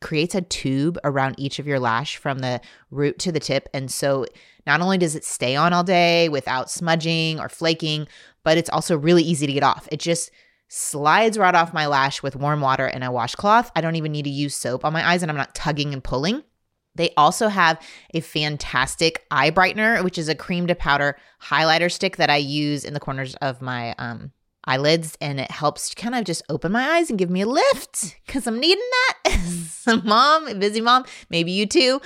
[0.00, 3.68] creates a tube around each of your lash from the root to the tip.
[3.72, 4.26] And so
[4.66, 8.08] not only does it stay on all day without smudging or flaking,
[8.42, 9.88] but it's also really easy to get off.
[9.92, 10.32] It just
[10.66, 13.70] slides right off my lash with warm water and a washcloth.
[13.76, 16.02] I don't even need to use soap on my eyes and I'm not tugging and
[16.02, 16.42] pulling.
[16.94, 17.80] They also have
[18.12, 22.84] a fantastic eye brightener, which is a cream to powder highlighter stick that I use
[22.84, 24.32] in the corners of my um,
[24.66, 28.16] eyelids and it helps kind of just open my eyes and give me a lift
[28.26, 28.84] because I'm needing
[29.24, 30.02] that.
[30.04, 32.00] mom, busy mom, maybe you too.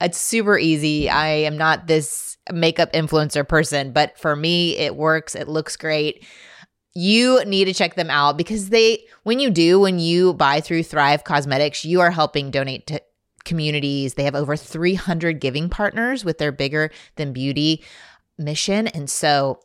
[0.00, 1.08] It's super easy.
[1.08, 5.34] I am not this makeup influencer person, but for me, it works.
[5.34, 6.26] It looks great.
[6.94, 10.82] You need to check them out because they, when you do, when you buy through
[10.82, 13.00] Thrive causemetics you are helping donate to
[13.44, 14.14] communities.
[14.14, 17.82] They have over 300 giving partners with their bigger than beauty
[18.38, 18.86] mission.
[18.88, 19.60] And so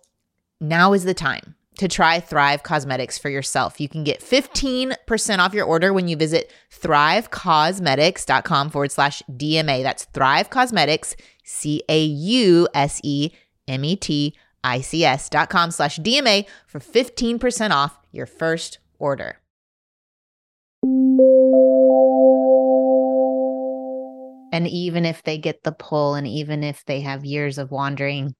[0.60, 3.80] now is the time to try Thrive Causemetics for yourself.
[3.80, 9.84] You can get 15% off your order when you visit thrivecausemetics.com forward slash DMA.
[9.84, 13.32] That's Thrive Causemetics, C A U S E
[13.68, 18.80] M E T I C S dot com slash DMA for 15% off your first
[18.98, 19.40] order.
[24.56, 28.36] And even if they get the pull, and even if they have years of wandering,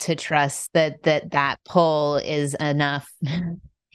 [0.00, 3.08] to trust that that that pull is enough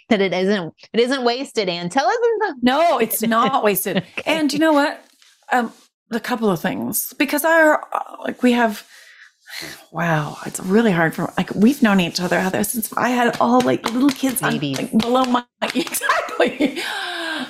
[0.10, 2.18] that it isn't it isn't wasted and tell us
[2.62, 3.98] no it's not wasted.
[3.98, 4.24] Okay.
[4.26, 5.04] and you know what?
[5.52, 5.74] Um
[6.10, 7.86] a couple of things because our
[8.24, 8.88] like we have
[9.92, 13.60] wow it's really hard for like we've known each other Heather, since i had all
[13.62, 16.82] like little kids on, like, below my exactly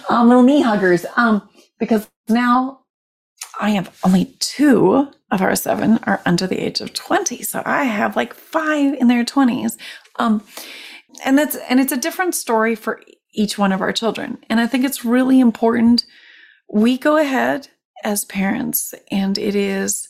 [0.10, 1.48] um little knee huggers um
[1.80, 2.82] because now
[3.62, 7.44] I have only two of our seven are under the age of 20.
[7.44, 9.78] So I have like five in their 20s.
[10.18, 10.44] Um,
[11.24, 13.02] and that's and it's a different story for
[13.34, 14.40] each one of our children.
[14.50, 16.06] And I think it's really important
[16.74, 17.68] we go ahead
[18.04, 20.08] as parents and it is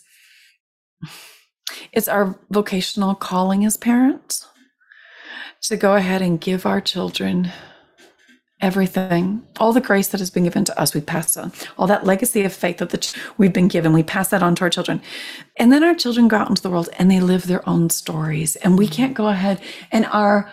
[1.92, 4.48] it's our vocational calling as parents
[5.64, 7.52] to go ahead and give our children
[8.62, 11.52] everything, all the grace that has been given to us, we pass on.
[11.78, 14.64] All that legacy of faith that the we've been given, we pass that on to
[14.64, 15.02] our children.
[15.58, 18.56] And then our children go out into the world and they live their own stories.
[18.58, 20.52] And we can't go ahead and our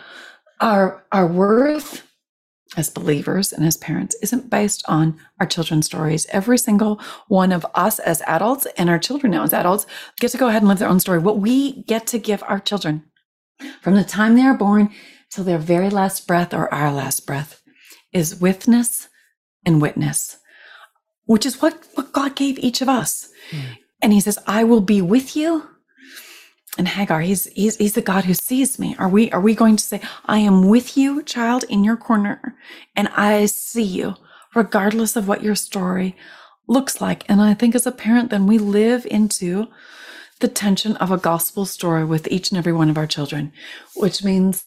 [0.60, 2.04] our our worth
[2.76, 6.26] as believers and as parents isn't based on our children's stories.
[6.30, 9.86] Every single one of us as adults and our children now as adults
[10.20, 11.18] get to go ahead and live their own story.
[11.18, 13.04] What we get to give our children
[13.80, 14.90] from the time they are born
[15.30, 17.57] till their very last breath or our last breath
[18.12, 19.08] is witness
[19.64, 20.38] and witness,
[21.26, 23.28] which is what, what God gave each of us.
[23.50, 23.78] Mm.
[24.00, 25.68] And he says, I will be with you.
[26.76, 28.94] And Hagar, he's, he's, he's the God who sees me.
[28.98, 32.54] Are we, are we going to say, I am with you, child, in your corner,
[32.94, 34.14] and I see you,
[34.54, 36.16] regardless of what your story
[36.68, 37.24] looks like?
[37.28, 39.66] And I think as a parent, then we live into
[40.38, 43.52] the tension of a gospel story with each and every one of our children,
[43.96, 44.64] which means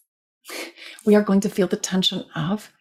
[1.06, 2.72] we are going to feel the tension of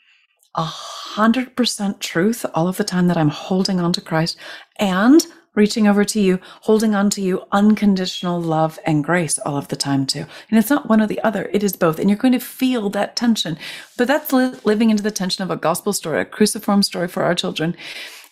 [0.54, 4.36] a hundred percent truth all of the time that I'm holding on to Christ
[4.78, 9.68] and reaching over to you, holding on to you, unconditional love and grace all of
[9.68, 10.24] the time too.
[10.48, 11.98] And it's not one or the other, it is both.
[11.98, 13.58] And you're going to feel that tension.
[13.98, 17.24] But that's li- living into the tension of a gospel story, a cruciform story for
[17.24, 17.76] our children.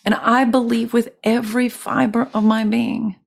[0.05, 3.17] And I believe with every fiber of my being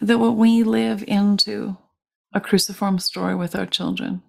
[0.00, 1.76] that when we live into
[2.32, 4.22] a cruciform story with our children,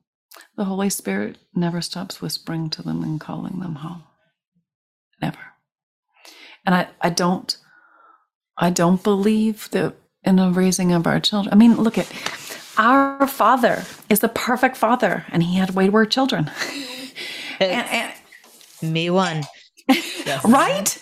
[0.55, 4.03] the Holy Spirit never stops whispering to them and calling them home.
[5.21, 5.39] Never.
[6.65, 7.57] And I, I don't
[8.57, 11.53] I don't believe that in the raising of our children.
[11.53, 12.11] I mean, look at
[12.77, 16.51] our father is the perfect father, and he had wayward children.
[17.59, 18.13] and,
[18.81, 19.43] and, Me one.
[19.87, 20.43] Yes.
[20.45, 20.97] right?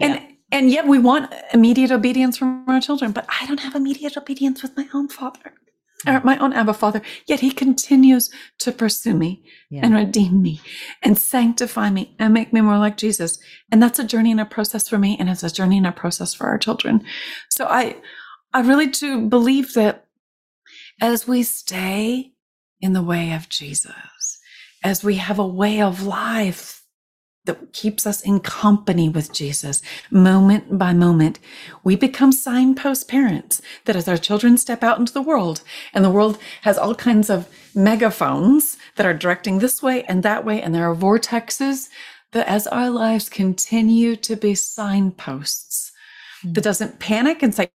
[0.00, 4.16] And and yet we want immediate obedience from our children, but I don't have immediate
[4.16, 5.52] obedience with my own father
[6.06, 9.80] or my own Abba Father, yet He continues to pursue me yeah.
[9.84, 10.60] and redeem me
[11.02, 13.38] and sanctify me and make me more like Jesus.
[13.72, 15.92] And that's a journey and a process for me, and it's a journey and a
[15.92, 17.04] process for our children.
[17.48, 17.96] So I,
[18.52, 20.06] I really do believe that
[21.00, 22.32] as we stay
[22.80, 24.38] in the way of Jesus,
[24.84, 26.77] as we have a way of life
[27.48, 29.82] that keeps us in company with Jesus
[30.12, 31.40] moment by moment.
[31.82, 36.10] We become signpost parents that as our children step out into the world and the
[36.10, 40.74] world has all kinds of megaphones that are directing this way and that way, and
[40.74, 41.88] there are vortexes
[42.32, 45.90] that as our lives continue to be signposts,
[46.44, 47.70] that doesn't panic and say,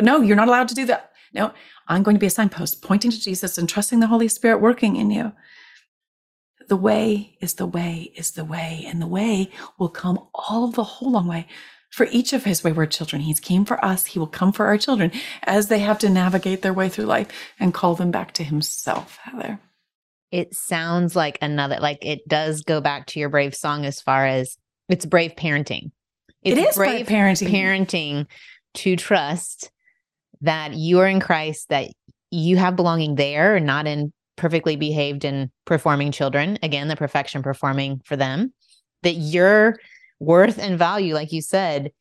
[0.00, 1.10] no, you're not allowed to do that.
[1.32, 1.52] No,
[1.88, 4.96] I'm going to be a signpost pointing to Jesus and trusting the Holy Spirit working
[4.96, 5.32] in you
[6.70, 10.84] the way is the way is the way, and the way will come all the
[10.84, 11.48] whole long way
[11.90, 13.20] for each of his wayward children.
[13.20, 14.06] He's came for us.
[14.06, 15.10] He will come for our children
[15.42, 17.26] as they have to navigate their way through life
[17.58, 19.58] and call them back to himself, Heather.
[20.30, 24.24] It sounds like another, like it does go back to your brave song as far
[24.24, 24.56] as
[24.88, 25.90] it's brave parenting.
[26.44, 27.50] It's it is brave, brave parenting.
[27.50, 28.26] parenting
[28.74, 29.72] to trust
[30.42, 31.90] that you are in Christ, that
[32.30, 38.00] you have belonging there, not in perfectly behaved and performing children again the perfection performing
[38.04, 38.52] for them
[39.02, 39.76] that you're
[40.18, 41.92] worth and value, like you said,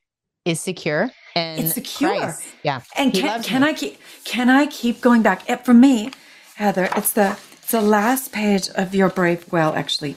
[0.46, 2.18] is secure and it's secure.
[2.18, 2.44] Christ.
[2.64, 2.82] Yeah.
[2.96, 5.50] And can, can I keep can I keep going back?
[5.50, 6.12] It, for me,
[6.56, 9.52] Heather, it's the it's the last page of your brave.
[9.52, 10.16] Well, actually,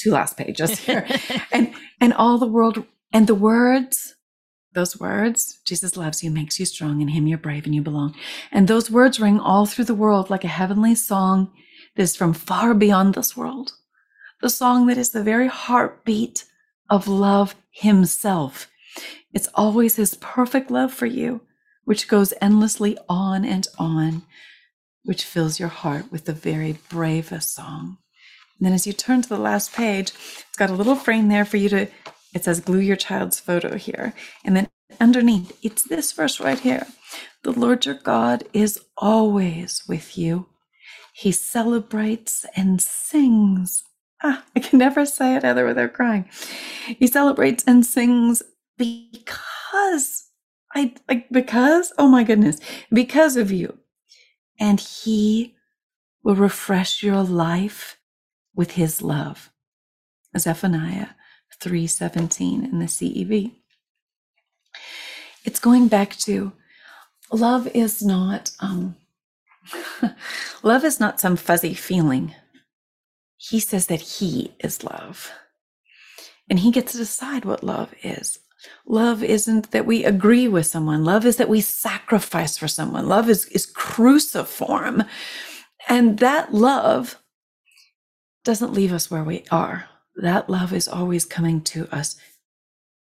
[0.00, 1.06] two last pages here,
[1.52, 4.14] and and all the world and the words.
[4.78, 8.14] Those words, Jesus loves you, makes you strong, in Him you're brave and you belong.
[8.52, 11.50] And those words ring all through the world like a heavenly song
[11.96, 13.72] that is from far beyond this world.
[14.40, 16.44] The song that is the very heartbeat
[16.88, 18.70] of love Himself.
[19.32, 21.40] It's always His perfect love for you,
[21.84, 24.22] which goes endlessly on and on,
[25.02, 27.98] which fills your heart with the very bravest song.
[28.60, 31.44] And then as you turn to the last page, it's got a little frame there
[31.44, 31.88] for you to,
[32.34, 34.14] it says glue your child's photo here.
[34.44, 34.68] And then
[35.00, 36.86] underneath, it's this verse right here.
[37.44, 40.46] The Lord your God is always with you.
[41.14, 43.84] He celebrates and sings.
[44.22, 46.28] Ah, I can never say it either without crying.
[46.86, 48.42] He celebrates and sings
[48.78, 50.30] because
[50.74, 52.58] I like because oh my goodness,
[52.92, 53.78] because of you.
[54.60, 55.56] And he
[56.24, 57.98] will refresh your life
[58.54, 59.50] with his love.
[60.38, 61.08] Zephaniah
[61.60, 63.52] 3:17 in the CEV.
[65.44, 66.52] It's going back to
[67.32, 68.96] love is not um,
[70.62, 72.34] love is not some fuzzy feeling.
[73.36, 75.32] He says that he is love.
[76.50, 78.38] And he gets to decide what love is.
[78.86, 81.04] Love isn't that we agree with someone.
[81.04, 83.06] Love is that we sacrifice for someone.
[83.06, 85.04] Love is, is cruciform.
[85.88, 87.16] And that love
[88.44, 89.88] doesn't leave us where we are.
[90.18, 92.16] That love is always coming to us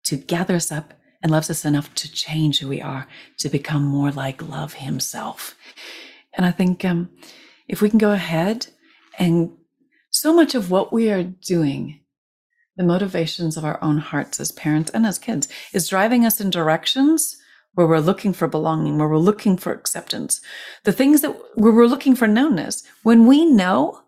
[0.06, 0.94] to gather us up
[1.24, 3.08] and loves us enough to change who we are,
[3.40, 5.56] to become more like love himself.
[6.34, 7.10] And I think um,
[7.68, 8.68] if we can go ahead
[9.18, 9.52] and
[10.12, 12.02] so much of what we are doing,
[12.76, 16.50] the motivations of our own hearts as parents and as kids, is driving us in
[16.50, 17.38] directions
[17.74, 20.42] where we're looking for belonging, where we're looking for acceptance,
[20.84, 22.84] the things that where we're looking for knownness.
[23.04, 24.02] When we know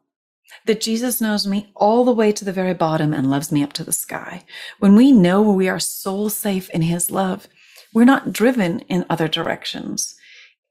[0.65, 3.73] that Jesus knows me all the way to the very bottom and loves me up
[3.73, 4.43] to the sky.
[4.79, 7.47] When we know we are soul safe in his love,
[7.93, 10.15] we're not driven in other directions.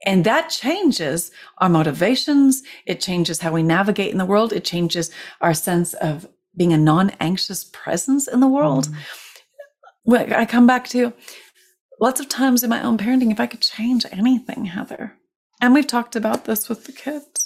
[0.04, 2.62] And that changes our motivations.
[2.84, 4.52] It changes how we navigate in the world.
[4.52, 5.10] It changes
[5.40, 8.88] our sense of being a non anxious presence in the world.
[10.08, 10.32] Mm.
[10.32, 11.12] I come back to
[12.00, 15.14] lots of times in my own parenting, if I could change anything, Heather,
[15.60, 17.45] and we've talked about this with the kids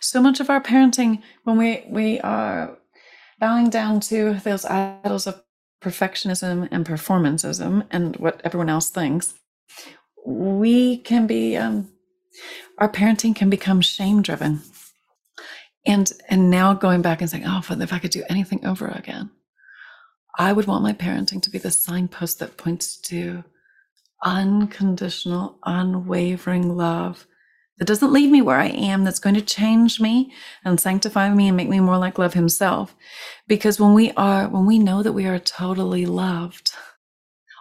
[0.00, 2.78] so much of our parenting, when we we are
[3.38, 5.42] bowing down to those idols of
[5.80, 9.34] perfectionism and performanceism and what everyone else thinks,
[10.26, 11.88] we can be um,
[12.78, 14.60] our parenting can become shame driven.
[15.86, 19.30] And and now going back and saying, oh, if I could do anything over again,
[20.38, 23.44] I would want my parenting to be the signpost that points to
[24.24, 27.26] unconditional, unwavering love
[27.78, 30.32] that doesn't leave me where I am, that's going to change me
[30.64, 32.94] and sanctify me and make me more like love himself.
[33.46, 36.72] Because when we are, when we know that we are totally loved,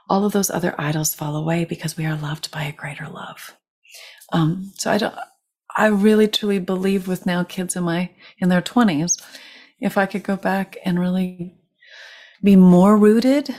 [0.09, 3.55] all of those other idols fall away because we are loved by a greater love.
[4.33, 5.15] Um, so I don't,
[5.75, 8.09] I really truly believe with now kids in my,
[8.39, 9.17] in their twenties,
[9.79, 11.55] if I could go back and really
[12.43, 13.53] be more rooted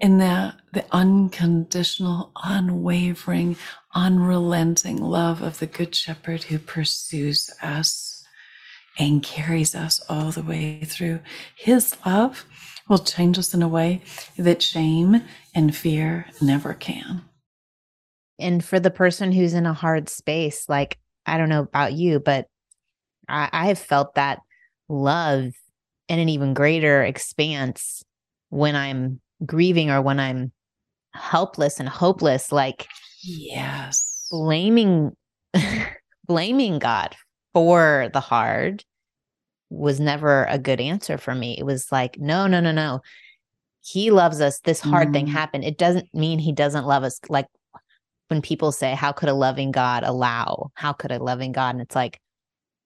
[0.00, 3.56] in the, the unconditional, unwavering,
[3.94, 8.24] unrelenting love of the Good Shepherd who pursues us
[8.98, 11.20] and carries us all the way through.
[11.54, 12.44] His love
[12.88, 14.02] will change us in a way
[14.36, 15.22] that shame
[15.54, 17.22] and fear never can.
[18.38, 22.20] And for the person who's in a hard space, like, I don't know about you,
[22.20, 22.46] but
[23.28, 24.40] I, I have felt that
[24.88, 25.52] love
[26.08, 28.02] in an even greater expanse
[28.48, 30.52] when I'm grieving or when I'm
[31.14, 32.86] helpless and hopeless, like
[33.22, 35.12] yes, blaming
[36.26, 37.16] blaming God
[37.52, 38.84] for the hard
[39.70, 41.56] was never a good answer for me.
[41.58, 43.00] It was like, no, no, no, no.
[43.84, 44.60] He loves us.
[44.60, 45.12] This hard mm.
[45.12, 45.64] thing happened.
[45.64, 47.20] It doesn't mean he doesn't love us.
[47.28, 47.46] Like
[48.28, 50.70] when people say, How could a loving God allow?
[50.74, 51.74] How could a loving God?
[51.74, 52.20] And it's like,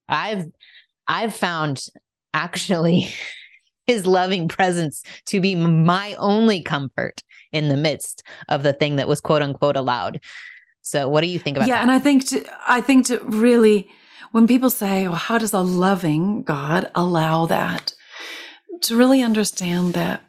[0.09, 0.47] I've
[1.09, 1.85] I've found
[2.33, 3.09] actually
[3.87, 7.23] his loving presence to be my only comfort
[7.53, 10.21] in the midst of the thing that was quote unquote allowed.
[10.81, 11.83] So what do you think about yeah, that?
[11.83, 13.89] and I think to, I think to really
[14.33, 17.95] when people say, well, how does a loving God allow that?
[18.83, 20.23] To really understand that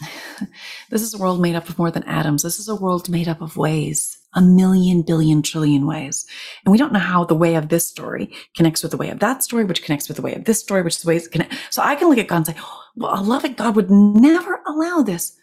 [0.90, 2.42] this is a world made up of more than atoms.
[2.42, 4.17] This is a world made up of ways.
[4.34, 6.26] A million, billion, trillion ways.
[6.64, 9.20] And we don't know how the way of this story connects with the way of
[9.20, 11.30] that story, which connects with the way of this story, which is the way it
[11.30, 11.56] connects.
[11.70, 12.56] So I can look at God and say,
[12.94, 15.36] well, a loving God would never allow this.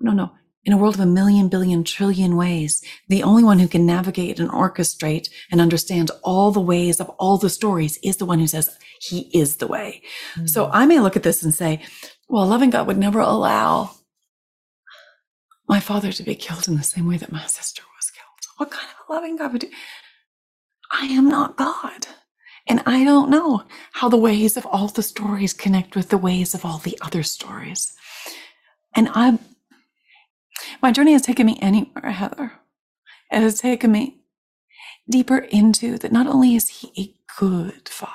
[0.00, 0.32] No, no.
[0.64, 4.38] In a world of a million, billion, trillion ways, the only one who can navigate
[4.38, 8.46] and orchestrate and understand all the ways of all the stories is the one who
[8.46, 10.02] says he is the way.
[10.34, 10.46] Mm-hmm.
[10.46, 11.82] So I may look at this and say,
[12.28, 13.92] well, a loving God would never allow
[15.66, 17.82] my father to be killed in the same way that my sister.
[18.60, 19.70] What kind of a loving God would do?
[20.92, 22.08] I am not God.
[22.68, 26.52] And I don't know how the ways of all the stories connect with the ways
[26.52, 27.94] of all the other stories.
[28.94, 29.38] And I'm
[30.82, 32.52] my journey has taken me anywhere, Heather.
[33.32, 34.20] It has taken me
[35.08, 38.12] deeper into that not only is he a good father,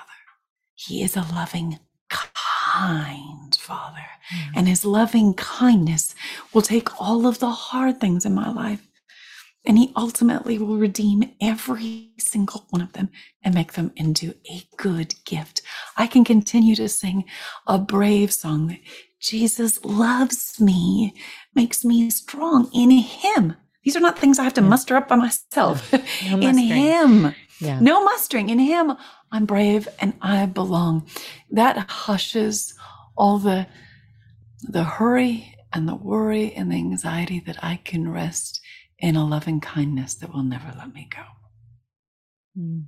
[0.75, 4.05] he is a loving, kind father.
[4.31, 4.51] Mm.
[4.57, 6.13] And his loving kindness
[6.53, 8.87] will take all of the hard things in my life
[9.66, 13.09] and he ultimately will redeem every single one of them
[13.43, 15.61] and make them into a good gift.
[15.97, 17.26] I can continue to sing
[17.68, 18.80] a brave song that
[19.20, 21.16] Jesus loves me
[21.55, 23.55] makes me strong in Him.
[23.84, 24.68] These are not things I have to yeah.
[24.68, 25.91] muster up by myself.
[26.30, 27.34] No in Him.
[27.59, 27.80] Yeah.
[27.80, 28.49] No mustering.
[28.49, 28.93] In Him,
[29.32, 31.07] I'm brave and I belong.
[31.49, 32.76] That hushes
[33.18, 33.68] all the
[34.61, 38.61] the hurry and the worry and the anxiety that I can rest
[38.99, 41.23] in a loving kindness that will never let me go.
[42.55, 42.79] Hmm.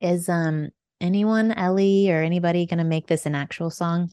[0.00, 0.70] Is um
[1.00, 4.10] anyone, Ellie or anybody going to make this an actual song?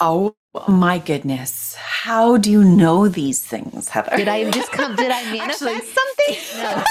[0.00, 0.36] Oh
[0.68, 1.74] my goodness.
[1.76, 4.16] How do you know these things, Heather?
[4.16, 4.96] Did I just come?
[4.96, 6.36] Did I manifest actually, something?
[6.62, 6.84] No.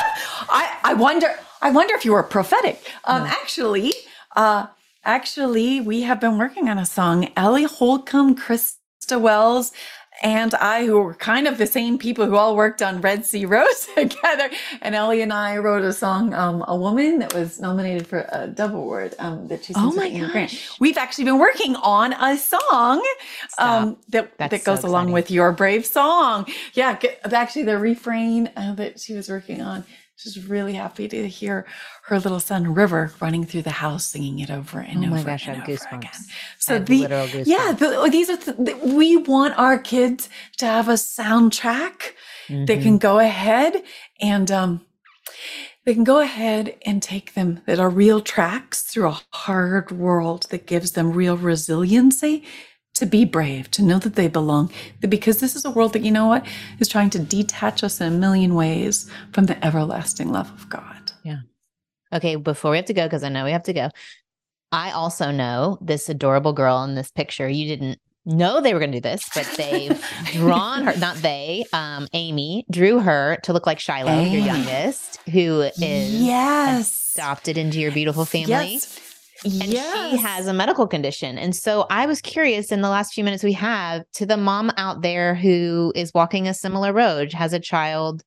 [0.49, 1.27] I, I wonder,
[1.61, 2.79] I wonder if you were prophetic.
[3.05, 3.29] Um, no.
[3.29, 3.93] actually,
[4.35, 4.67] uh,
[5.03, 7.29] actually, we have been working on a song.
[7.35, 9.71] Ellie Holcomb, Christa Wells,
[10.23, 13.45] and I, who were kind of the same people who all worked on Red Sea
[13.45, 14.49] Road together.
[14.81, 18.47] And Ellie and I wrote a song, um, "A Woman," that was nominated for a
[18.47, 19.15] Dove Award.
[19.19, 20.31] Um, that she oh my gosh.
[20.31, 20.69] Grant.
[20.79, 23.05] We've actually been working on a song
[23.57, 26.45] um, that That's that goes so along with your brave song.
[26.73, 26.99] Yeah,
[27.31, 29.83] actually, the refrain uh, that she was working on
[30.17, 31.65] She's really happy to hear
[32.03, 35.15] her little son River running through the house singing it over and oh over.
[35.15, 35.97] Oh my gosh, I have goosebumps.
[35.97, 36.11] Again.
[36.57, 42.13] So the yeah, the, these are the, we want our kids to have a soundtrack
[42.47, 42.65] mm-hmm.
[42.65, 43.83] that can go ahead
[44.21, 44.85] and um,
[45.83, 50.47] they can go ahead and take them that are real tracks through a hard world
[50.49, 52.43] that gives them real resiliency
[52.95, 54.71] to be brave, to know that they belong,
[55.01, 56.45] because this is a world that, you know what,
[56.79, 61.11] is trying to detach us in a million ways from the everlasting love of God.
[61.23, 61.39] Yeah.
[62.13, 63.89] Okay, before we have to go, because I know we have to go,
[64.71, 67.49] I also know this adorable girl in this picture.
[67.49, 71.65] You didn't know they were going to do this, but they've drawn her, not they,
[71.73, 74.37] um, Amy drew her to look like Shiloh, Amy.
[74.37, 77.13] your youngest, who is yes.
[77.17, 78.73] adopted into your beautiful family.
[78.73, 79.04] Yes
[79.45, 80.11] and yes.
[80.11, 81.37] she has a medical condition.
[81.37, 84.71] And so I was curious in the last few minutes we have to the mom
[84.77, 88.23] out there who is walking a similar road, has a child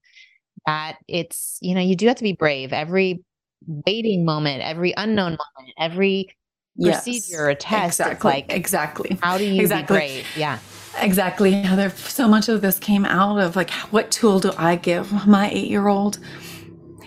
[0.66, 2.72] that it's, you know, you do have to be brave.
[2.72, 3.22] Every
[3.66, 6.28] waiting moment, every unknown moment, every
[6.76, 7.04] yes.
[7.04, 8.00] procedure or test.
[8.00, 8.30] Exactly.
[8.30, 9.18] like exactly.
[9.20, 9.96] How do you exactly.
[9.96, 10.26] be brave?
[10.36, 10.58] Yeah.
[11.00, 11.50] Exactly.
[11.62, 15.50] There so much of this came out of like what tool do I give my
[15.50, 16.18] eight year old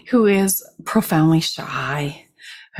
[0.09, 2.26] who is profoundly shy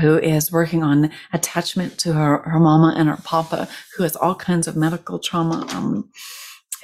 [0.02, 4.36] who is working on attachment to her, her mama and her papa, who has all
[4.36, 5.66] kinds of medical trauma.
[5.74, 6.10] Um,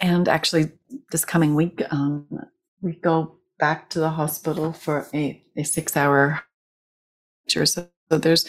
[0.02, 0.72] and actually,
[1.12, 2.28] this coming week, um,
[2.82, 6.42] we go back to the hospital for a, a six hour
[7.50, 8.46] so, so there's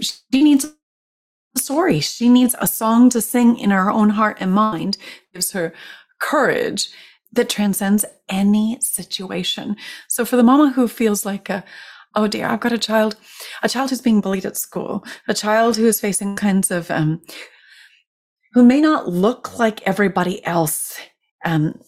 [0.00, 2.00] she needs a story.
[2.00, 4.96] She needs a song to sing in her own heart and mind
[5.34, 5.72] gives her
[6.20, 6.88] courage
[7.32, 9.76] that transcends any situation.
[10.08, 11.64] So for the mama who feels like a
[12.16, 13.16] oh dear, I've got a child,
[13.62, 17.22] a child who's being bullied at school, a child who is facing kinds of, um,
[18.54, 20.98] who may not look like everybody else,
[21.44, 21.78] um,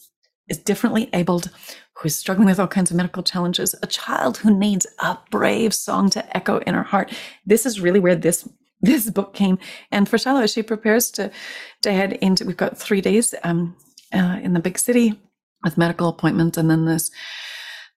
[0.49, 1.51] is differently abled,
[1.97, 6.11] who's struggling with all kinds of medical challenges, a child who needs a brave song
[6.11, 7.13] to echo in her heart.
[7.45, 8.49] This is really where this
[8.81, 9.59] this book came.
[9.91, 11.33] And for Shiloh, she prepares to
[11.83, 12.45] to head into.
[12.45, 13.77] We've got three days um,
[14.15, 15.21] uh, in the big city
[15.65, 17.11] with medical appointments, and then this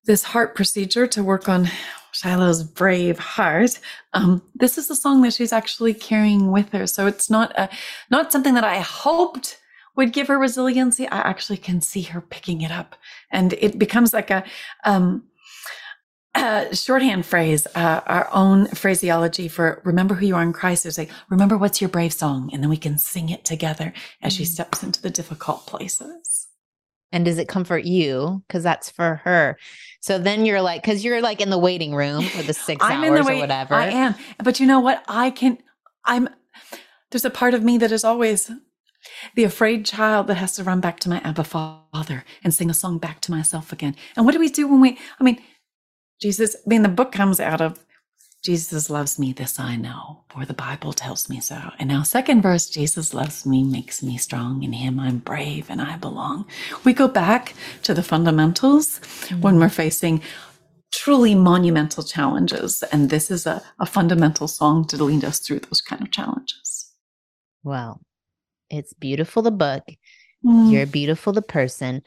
[0.06, 1.70] this heart procedure to work on
[2.12, 3.80] Shiloh's brave heart.
[4.14, 6.88] Um, this is a song that she's actually carrying with her.
[6.88, 7.70] So it's not a,
[8.10, 9.60] not something that I hoped
[9.96, 11.08] would give her resiliency.
[11.08, 12.96] I actually can see her picking it up,
[13.32, 14.44] and it becomes like a,
[14.86, 15.24] um,
[16.34, 20.86] a shorthand phrase, uh, our own phraseology for remember who you are in Christ.
[20.86, 24.34] Is like remember what's your brave song, and then we can sing it together as
[24.34, 24.38] mm-hmm.
[24.38, 26.41] she steps into the difficult places.
[27.12, 28.44] And does it comfort you?
[28.48, 29.58] Because that's for her.
[30.00, 33.04] So then you're like, because you're like in the waiting room for the 6 I'm
[33.04, 33.76] hours the or whatever.
[33.76, 34.16] I am.
[34.44, 35.04] But you know what?
[35.08, 35.58] I can,
[36.06, 36.30] I'm,
[37.12, 38.50] there's a part of me that is always
[39.36, 42.74] the afraid child that has to run back to my Abba Father and sing a
[42.74, 43.96] song back to myself again.
[44.16, 45.42] And what do we do when we, I mean,
[46.22, 47.84] Jesus, I mean, the book comes out of
[48.44, 51.72] Jesus loves me, this I know, for the Bible tells me so.
[51.78, 54.64] And now, second verse, Jesus loves me, makes me strong.
[54.64, 56.46] In him I'm brave and I belong.
[56.84, 59.00] We go back to the fundamentals
[59.42, 60.22] when we're facing
[60.92, 62.84] truly monumental challenges.
[62.92, 66.92] And this is a, a fundamental song to lead us through those kind of challenges.
[67.64, 68.02] well,
[68.72, 69.84] it's beautiful, the book.
[70.46, 70.72] Mm.
[70.72, 72.02] You're beautiful, the person.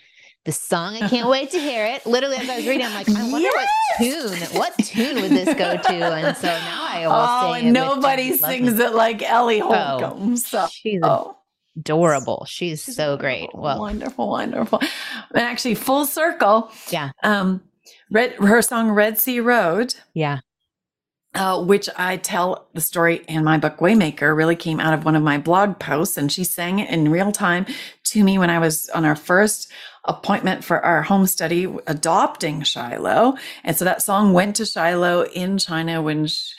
[0.44, 2.04] The song, I can't wait to hear it.
[2.04, 5.54] Literally, as I was reading, I'm like, I wonder what tune, what tune would this
[5.54, 5.94] go to?
[5.94, 7.64] And so now I will Oh, sing.
[7.64, 10.36] and nobody sings it like Ellie Oh, Holcomb.
[10.36, 11.38] so, She's oh.
[11.78, 12.44] adorable.
[12.46, 13.54] She's She's so great.
[13.54, 14.78] wonderful, Well, wonderful, wonderful.
[15.34, 16.70] And actually, full circle.
[16.90, 17.12] Yeah.
[17.22, 17.62] Um,
[18.10, 20.40] Red, her song "Red Sea Road," yeah.
[21.34, 25.16] uh, which I tell the story in my book Waymaker, really came out of one
[25.16, 27.64] of my blog posts, and she sang it in real time
[28.04, 29.72] to me when I was on our first
[30.04, 35.58] appointment for our home study adopting Shiloh, and so that song went to Shiloh in
[35.58, 36.26] China when.
[36.26, 36.54] She,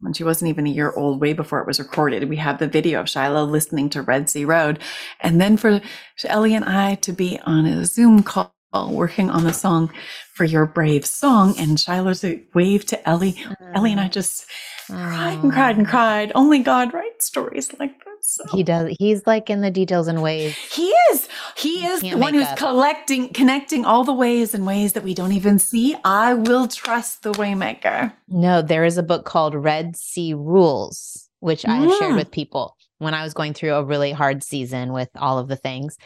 [0.00, 2.28] when she wasn't even a year old, way before it was recorded.
[2.28, 4.78] We have the video of Shiloh listening to Red Sea Road.
[5.20, 5.80] And then for
[6.24, 9.90] Ellie and I to be on a Zoom call working on the song
[10.34, 11.54] for your brave song.
[11.58, 13.44] And Shiloh's wave to Ellie.
[13.74, 14.12] Ellie and I mm.
[14.12, 14.46] just
[14.86, 16.32] cried and cried and cried.
[16.34, 18.44] Only God writes stories like So.
[18.54, 18.94] He does.
[18.98, 20.56] He's like in the details and ways.
[20.56, 21.28] He is.
[21.56, 22.58] He is the one who's up.
[22.58, 25.96] collecting, connecting all the ways and ways that we don't even see.
[26.04, 28.12] I will trust the Waymaker.
[28.28, 32.16] No, there is a book called Red Sea Rules, which I have shared Mm.
[32.16, 35.56] with people when I was going through a really hard season with all of the
[35.56, 35.96] things.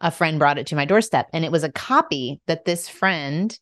[0.00, 3.58] A friend brought it to my doorstep, and it was a copy that this friend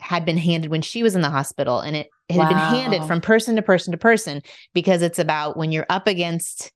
[0.00, 3.20] had been handed when she was in the hospital, and it had been handed from
[3.20, 6.72] person to person to person because it's about when you're up against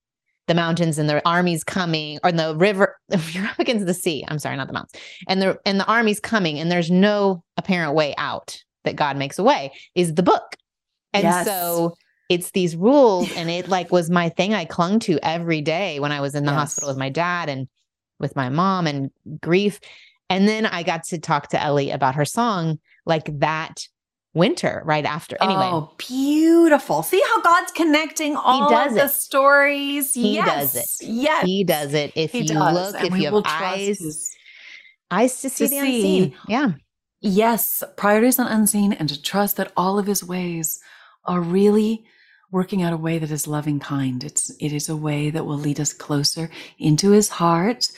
[0.49, 2.97] the mountains and the army's coming or the river
[3.31, 6.19] you're up against the sea i'm sorry not the mountains and the and the army's
[6.21, 10.57] coming and there's no apparent way out that god makes a way is the book
[11.13, 11.47] and Yes.
[11.47, 11.95] so
[12.29, 16.11] it's these rules and it like was my thing i clung to every day when
[16.13, 16.59] i was in the Yes.
[16.59, 17.69] hospital with my dad and
[18.19, 19.79] with my mom and grief
[20.31, 23.87] and then i got to talk to ellie about her song like that
[24.35, 27.03] winter right after anyway Oh, beautiful.
[27.03, 30.15] See how God's connecting all does of the stories?
[30.15, 30.73] He yes.
[30.75, 31.07] does it.
[31.09, 31.45] Yes.
[31.45, 32.75] he does it if He you does.
[32.93, 34.31] look and if you have eyes his-
[35.11, 35.97] eyes to see to the see.
[36.23, 36.73] unseen yeah
[37.21, 40.79] Yes, priorities on unseen, and to trust that all of his ways
[41.25, 42.05] are really
[42.53, 44.23] working out a way that is loving kind.
[44.23, 46.49] It's it is a way that will lead us closer
[46.79, 47.89] into his heart,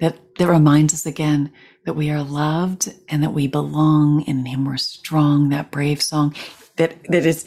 [0.00, 1.52] that that reminds us again
[1.84, 6.00] that we are loved and that we belong and in him we're strong, that brave
[6.02, 6.34] song.
[6.76, 7.44] That that is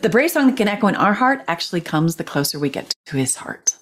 [0.00, 2.94] the brave song that can echo in our heart actually comes the closer we get
[3.06, 3.76] to his heart.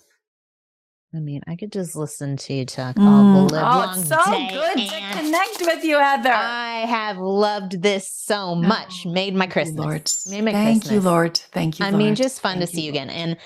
[1.15, 3.49] I mean, I could just listen to you talk all Mm.
[3.49, 4.49] the live Oh, long it's so day.
[4.53, 6.31] good to connect with you, Heather.
[6.33, 9.03] I have loved this so much.
[9.05, 9.77] Oh, Made my Christmas.
[9.85, 10.11] Lord.
[10.29, 10.93] Made my Thank Christmas.
[10.93, 11.37] you, Lord.
[11.37, 11.85] Thank you.
[11.87, 13.09] I mean, just fun to Thank see you Lord.
[13.09, 13.11] again.
[13.11, 13.37] And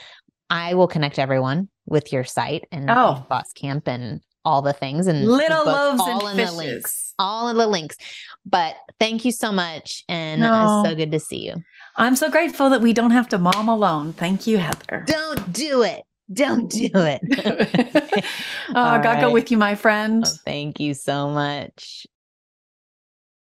[0.51, 3.24] I will connect everyone with your site and Oh.
[3.30, 6.51] Voskamp and all the things and Little loaves all and in fishes.
[6.53, 7.14] the links.
[7.18, 7.97] All in the links.
[8.45, 10.05] But thank you so much.
[10.09, 10.80] And No.
[10.82, 11.55] it's so good to see you.
[11.97, 14.12] I'm so grateful that we don't have to mom alone.
[14.12, 15.05] Thank you, Heather.
[15.07, 16.03] Don't do it.
[16.32, 17.20] Don't do it.
[18.70, 19.32] oh, All God go right.
[19.32, 20.24] with you, my friend.
[20.26, 22.07] Oh, thank you so much.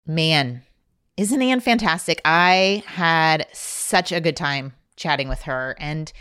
[0.06, 0.62] Man,
[1.16, 2.20] isn't Ann fantastic?
[2.24, 6.12] I had such a good time chatting with her, and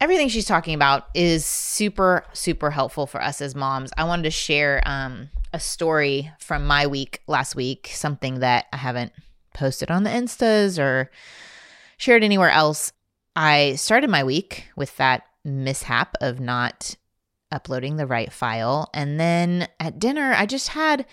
[0.00, 3.92] everything she's talking about is super, super helpful for us as moms.
[3.96, 8.76] I wanted to share um, a story from my week last week, something that I
[8.76, 9.12] haven't
[9.54, 11.10] posted on the Instas or
[11.96, 12.92] shared anywhere else.
[13.34, 16.96] I started my week with that mishap of not
[17.52, 18.90] uploading the right file.
[18.92, 21.06] And then at dinner, I just had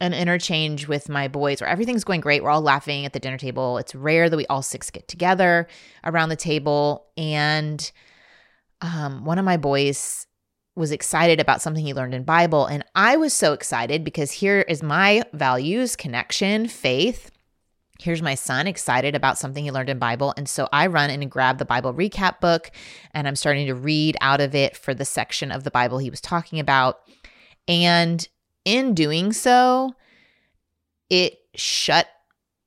[0.00, 2.42] an interchange with my boys where everything's going great.
[2.42, 3.78] We're all laughing at the dinner table.
[3.78, 5.68] It's rare that we all six get together
[6.04, 7.06] around the table.
[7.16, 7.90] And
[8.80, 10.26] um, one of my boys
[10.76, 12.66] was excited about something he learned in Bible.
[12.66, 17.30] And I was so excited because here is my values, connection, faith.
[18.00, 20.34] Here's my son excited about something he learned in Bible.
[20.36, 22.72] And so I run and grab the Bible recap book
[23.12, 26.10] and I'm starting to read out of it for the section of the Bible he
[26.10, 26.98] was talking about.
[27.68, 28.26] And
[28.64, 29.94] in doing so,
[31.08, 32.08] it shut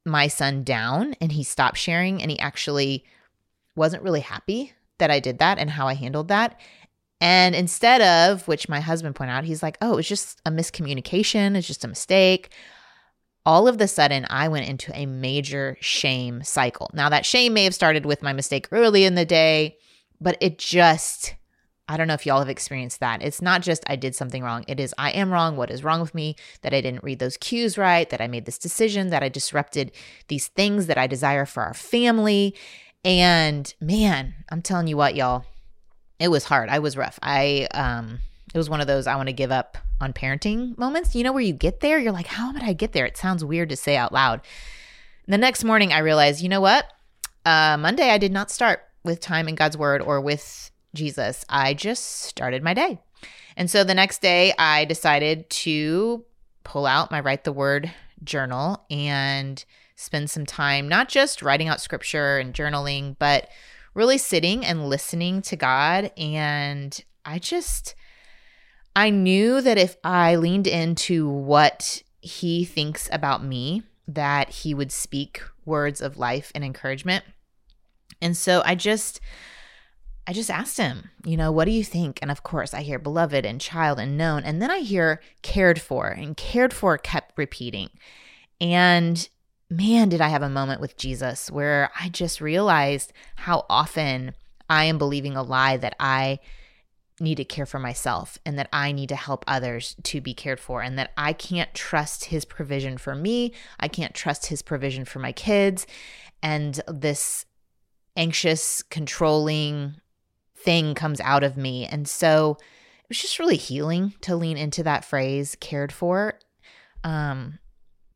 [0.06, 3.04] my son down and he stopped sharing and he actually
[3.76, 6.60] wasn't really happy that I did that and how I handled that.
[7.20, 10.52] And instead of, which my husband pointed out, he's like, oh, it was just a
[10.52, 12.52] miscommunication, it's just a mistake.
[13.46, 16.92] All of the sudden, I went into a major shame cycle.
[16.94, 19.78] Now, that shame may have started with my mistake early in the day,
[20.20, 21.36] but it just,
[21.88, 23.22] I don't know if y'all have experienced that.
[23.22, 24.66] It's not just I did something wrong.
[24.68, 25.56] It is I am wrong.
[25.56, 26.36] What is wrong with me?
[26.62, 29.94] That I didn't read those cues right, that I made this decision, that I disrupted
[30.28, 32.54] these things that I desire for our family.
[33.04, 35.46] And man, I'm telling you what, y'all,
[36.20, 36.70] it was hard.
[36.70, 37.20] I was rough.
[37.22, 38.20] I um
[38.54, 41.16] it was one of those I want to give up on parenting moments.
[41.16, 43.06] You know where you get there, you're like, how did I get there?
[43.06, 44.42] It sounds weird to say out loud.
[45.28, 46.88] The next morning I realized, you know what?
[47.46, 51.46] Uh, Monday I did not start with time in God's word or with Jesus.
[51.50, 53.00] I just started my day.
[53.56, 56.24] And so the next day I decided to
[56.64, 57.92] pull out my write the word
[58.24, 59.64] journal and
[59.98, 63.50] spend some time not just writing out scripture and journaling, but
[63.94, 66.12] really sitting and listening to God.
[66.16, 67.96] And I just,
[68.96, 74.92] I knew that if I leaned into what He thinks about me, that He would
[74.92, 77.26] speak words of life and encouragement.
[78.22, 79.20] And so I just,
[80.28, 82.20] I just asked him, you know, what do you think?
[82.22, 84.44] And of course, I hear beloved and child and known.
[84.44, 87.90] And then I hear cared for, and cared for kept repeating.
[88.60, 89.28] And
[89.70, 94.34] man, did I have a moment with Jesus where I just realized how often
[94.70, 96.40] I am believing a lie that I
[97.20, 100.60] need to care for myself and that I need to help others to be cared
[100.60, 103.54] for and that I can't trust his provision for me.
[103.80, 105.88] I can't trust his provision for my kids.
[106.44, 107.46] And this
[108.16, 109.96] anxious, controlling
[110.56, 111.86] thing comes out of me.
[111.86, 112.58] And so
[113.00, 116.40] it was just really healing to lean into that phrase, cared for.
[117.04, 117.60] Um,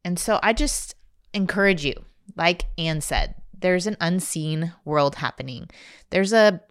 [0.03, 0.95] and so I just,
[1.33, 1.93] encourage you,
[2.35, 5.69] like Ann said, there's an unseen world happening.
[6.09, 6.61] There's a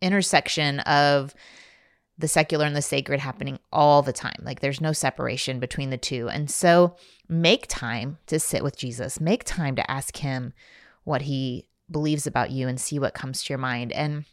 [0.00, 1.34] intersection of
[2.16, 4.36] the secular and the sacred happening all the time.
[4.42, 6.28] Like there's no separation between the two.
[6.28, 6.96] And so
[7.28, 9.20] make time to sit with Jesus.
[9.20, 10.52] Make time to ask him
[11.04, 14.24] what he believes about you and see what comes to your mind and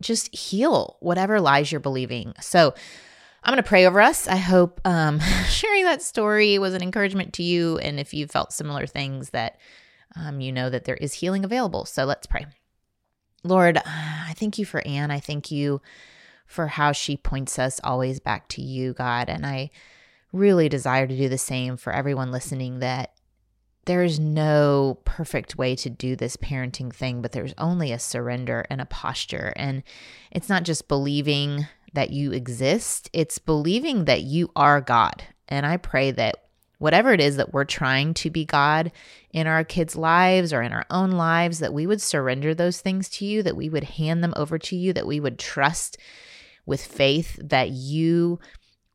[0.00, 2.32] just heal whatever lies you're believing.
[2.40, 2.74] So
[3.46, 4.26] I'm going to pray over us.
[4.26, 7.78] I hope um, sharing that story was an encouragement to you.
[7.78, 9.60] And if you felt similar things, that
[10.16, 11.84] um, you know that there is healing available.
[11.84, 12.46] So let's pray.
[13.44, 15.12] Lord, I thank you for Ann.
[15.12, 15.80] I thank you
[16.44, 19.28] for how she points us always back to you, God.
[19.28, 19.70] And I
[20.32, 23.12] really desire to do the same for everyone listening that
[23.84, 28.66] there is no perfect way to do this parenting thing, but there's only a surrender
[28.68, 29.52] and a posture.
[29.54, 29.84] And
[30.32, 35.24] it's not just believing that you exist, it's believing that you are God.
[35.48, 36.44] And I pray that
[36.78, 38.92] whatever it is that we're trying to be God
[39.30, 43.08] in our kids' lives or in our own lives, that we would surrender those things
[43.08, 45.96] to you, that we would hand them over to you, that we would trust
[46.66, 48.38] with faith that you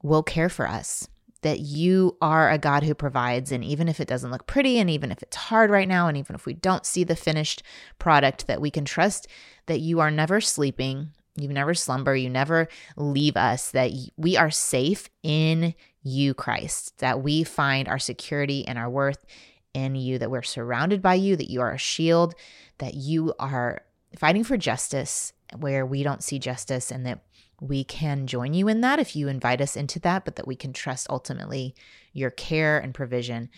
[0.04, 1.08] will care for us,
[1.42, 3.52] that you are a God who provides.
[3.52, 6.18] And even if it doesn't look pretty, and even if it's hard right now, and
[6.18, 7.64] even if we don't see the finished
[7.98, 9.28] product, that we can trust
[9.66, 11.10] that you are never sleeping,
[11.42, 15.74] you never slumber, you never leave us, that we are safe in
[16.04, 19.26] you, Christ, that we find our security and our worth
[19.74, 22.36] in you, that we're surrounded by you, that you are a shield,
[22.80, 23.84] that you are
[24.18, 27.24] fighting for justice where we don't see justice, and that
[27.60, 30.56] we can join you in that if you invite us into that, but that we
[30.56, 31.76] can trust ultimately
[32.12, 33.50] your care and provision.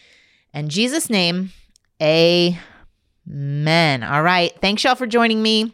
[0.54, 1.52] In Jesus' name,
[2.02, 2.58] amen.
[4.04, 4.52] All right.
[4.60, 5.74] Thanks, y'all, for joining me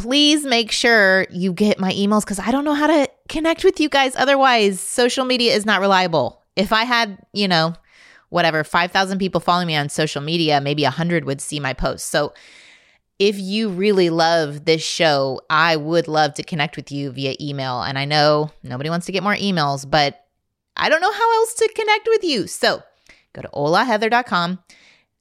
[0.00, 3.78] please make sure you get my emails because I don't know how to connect with
[3.80, 4.16] you guys.
[4.16, 6.42] Otherwise, social media is not reliable.
[6.56, 7.74] If I had, you know,
[8.30, 12.08] whatever, 5,000 people following me on social media, maybe 100 would see my posts.
[12.08, 12.32] So
[13.18, 17.82] if you really love this show, I would love to connect with you via email.
[17.82, 20.24] And I know nobody wants to get more emails, but
[20.76, 22.46] I don't know how else to connect with you.
[22.46, 22.82] So
[23.34, 24.60] go to holaheather.com,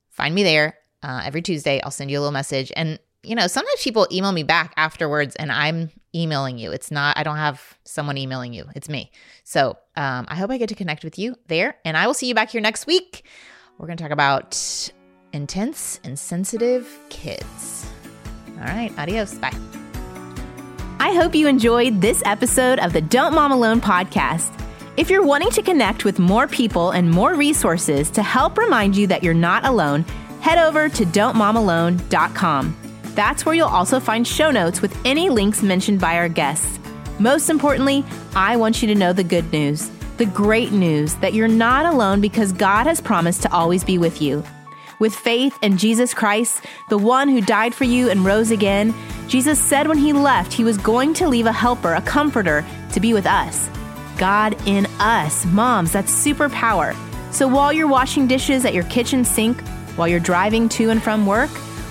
[0.10, 0.78] find me there.
[1.04, 2.72] Uh, every Tuesday, I'll send you a little message.
[2.76, 6.72] And you know, sometimes people email me back afterwards and I'm emailing you.
[6.72, 9.12] It's not, I don't have someone emailing you, it's me.
[9.44, 11.78] So um, I hope I get to connect with you there.
[11.84, 13.26] And I will see you back here next week.
[13.78, 14.92] We're going to talk about
[15.34, 17.90] intense and sensitive kids.
[18.58, 19.36] All right, adios.
[19.36, 19.56] Bye.
[21.00, 24.56] I hope you enjoyed this episode of the Don't Mom Alone podcast.
[24.98, 29.08] If you're wanting to connect with more people and more resources to help remind you
[29.08, 30.04] that you're not alone,
[30.42, 32.89] head over to don'tmomalone.com.
[33.20, 36.80] That's where you'll also find show notes with any links mentioned by our guests.
[37.20, 41.50] Most importantly, I want you to know the good news, the great news that you're
[41.50, 44.42] not alone because God has promised to always be with you.
[45.00, 48.96] With faith in Jesus Christ, the one who died for you and rose again,
[49.28, 53.02] Jesus said when he left, he was going to leave a helper, a comforter, to
[53.02, 53.70] be with us.
[54.18, 55.46] God in us.
[55.48, 56.96] Moms, that's superpower.
[57.34, 59.60] So while you're washing dishes at your kitchen sink,
[59.98, 61.52] while you're driving to and from work,